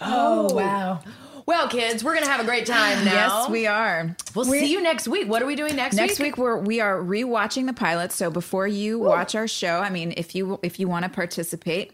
[0.00, 1.00] Oh, oh, wow.
[1.46, 3.40] Well, kids, we're gonna have a great time now.
[3.44, 4.14] Yes, we are.
[4.34, 5.28] We'll see you next week.
[5.28, 6.18] What are we doing next, Next week?
[6.18, 8.12] Next week we're we are rewatching the pilot.
[8.12, 11.92] So before you watch our show, I mean, if you if you want to participate,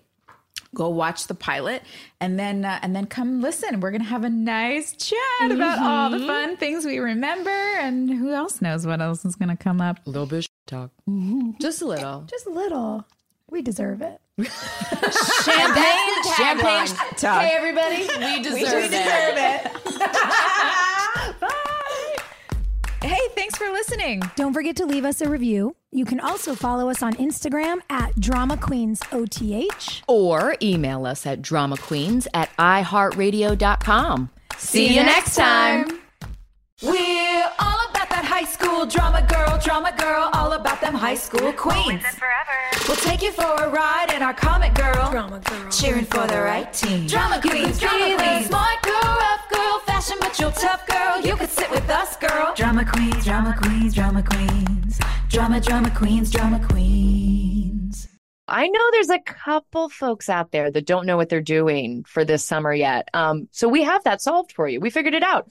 [0.75, 1.83] go watch the pilot
[2.21, 3.81] and then uh, and then come listen.
[3.81, 8.33] We're gonna have a nice chat about all the fun things we remember and who
[8.33, 10.07] else knows what else is gonna come up.
[10.07, 10.91] A little bit of talk.
[11.61, 12.23] Just a little.
[12.31, 13.07] Just a little.
[13.51, 14.21] We deserve it.
[15.45, 17.43] Champagne, champagne talk.
[17.43, 18.93] Hey, everybody, we deserve, it.
[18.93, 19.71] Hey,
[23.45, 24.23] thanks for listening.
[24.37, 25.77] Don't forget to leave us a review.
[25.93, 30.03] You can also follow us on Instagram at Drama Queens OTH.
[30.09, 34.31] Or email us at dramaqueens at iheartradio.com.
[34.57, 36.01] See, you next time.
[36.83, 41.53] We're all about that high school drama girl, drama girl, all about them high school
[41.53, 42.03] queens.
[42.89, 45.71] We'll take you for a ride in our comic girl, Drama girl.
[45.71, 47.07] cheering for the right team.
[47.07, 49.34] Drama queens, drama queens, smart girl, rough girl,
[50.05, 51.21] fashion but you're tough girl.
[51.21, 52.55] You could sit with us, girl.
[52.55, 58.09] Drama queens, drama queens, drama queens, drama, drama queens, drama queens.
[58.47, 62.25] I know there's a couple folks out there that don't know what they're doing for
[62.25, 63.09] this summer yet.
[63.15, 64.81] Um, so we have that solved for you.
[64.81, 65.51] We figured it out.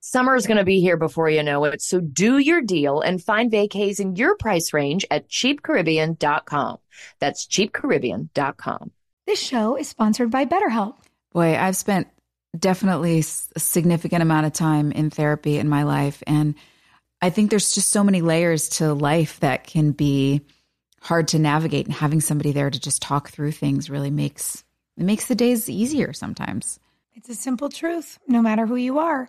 [0.00, 1.82] Summer is going to be here before you know it.
[1.82, 6.78] So do your deal and find vacays in your price range at cheapcaribbean.com.
[7.18, 8.90] That's cheapcaribbean.com.
[9.26, 10.96] This show is sponsored by BetterHelp.
[11.32, 12.08] Boy, I've spent
[12.58, 16.22] definitely s- a significant amount of time in therapy in my life.
[16.26, 16.54] And
[17.22, 20.40] I think there's just so many layers to life that can be
[21.02, 21.86] hard to navigate.
[21.86, 24.64] And having somebody there to just talk through things really makes
[24.96, 26.80] it makes the days easier sometimes.
[27.14, 28.18] It's a simple truth.
[28.26, 29.28] No matter who you are,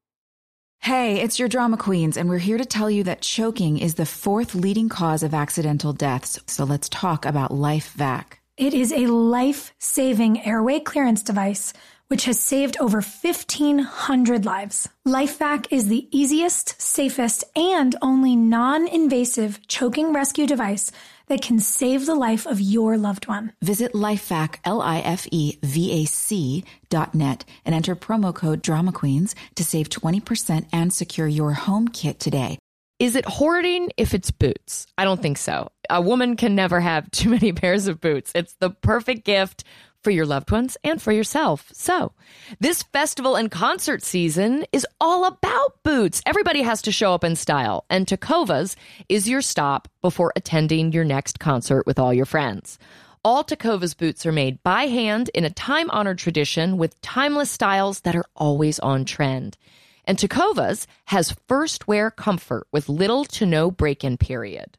[0.83, 4.05] Hey, it's your drama queens, and we're here to tell you that choking is the
[4.07, 6.39] fourth leading cause of accidental deaths.
[6.47, 8.39] So let's talk about LifeVac.
[8.57, 11.73] It is a life saving airway clearance device
[12.07, 14.89] which has saved over 1,500 lives.
[15.07, 20.91] LifeVac is the easiest, safest, and only non invasive choking rescue device
[21.31, 23.53] that can save the life of your loved one.
[23.61, 30.93] Visit LifeVac, L-I-F-E-V-A-C dot net and enter promo code Drama Queens to save 20% and
[30.93, 32.57] secure your home kit today.
[32.99, 34.87] Is it hoarding if it's boots?
[34.97, 35.69] I don't think so.
[35.89, 38.33] A woman can never have too many pairs of boots.
[38.35, 39.63] It's the perfect gift
[40.03, 41.69] for your loved ones and for yourself.
[41.73, 42.13] So,
[42.59, 46.21] this festival and concert season is all about boots.
[46.25, 48.75] Everybody has to show up in style, and Tecovas
[49.09, 52.79] is your stop before attending your next concert with all your friends.
[53.23, 57.99] All Tecovas boots are made by hand in a time honored tradition with timeless styles
[58.01, 59.57] that are always on trend.
[60.05, 64.77] And Tecovas has first wear comfort with little to no break in period.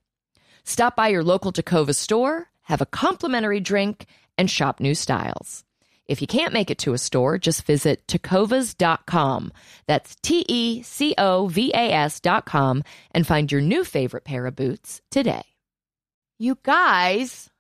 [0.65, 4.07] Stop by your local Takova store, have a complimentary drink,
[4.43, 5.63] and shop new styles.
[6.07, 9.53] If you can't make it to a store, just visit tecovas.com.
[9.87, 12.83] That's T E C O V A S.com
[13.13, 15.45] and find your new favorite pair of boots today.
[16.41, 17.51] You guys,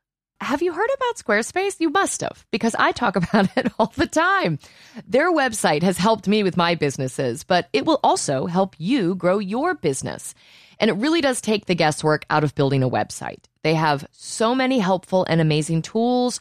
[0.40, 1.76] have you heard about Squarespace?
[1.78, 4.58] You must have, because I talk about it all the time.
[5.06, 9.38] Their website has helped me with my businesses, but it will also help you grow
[9.38, 10.34] your business.
[10.80, 13.44] And it really does take the guesswork out of building a website.
[13.62, 16.40] They have so many helpful and amazing tools,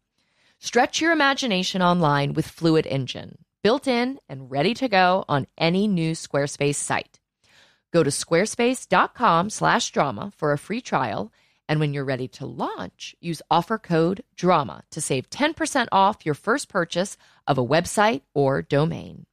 [0.63, 5.87] Stretch your imagination online with Fluid Engine, built in and ready to go on any
[5.87, 7.19] new Squarespace site.
[7.91, 11.33] Go to squarespace.com/drama for a free trial,
[11.67, 16.35] and when you're ready to launch, use offer code DRAMA to save 10% off your
[16.35, 17.17] first purchase
[17.47, 19.25] of a website or domain.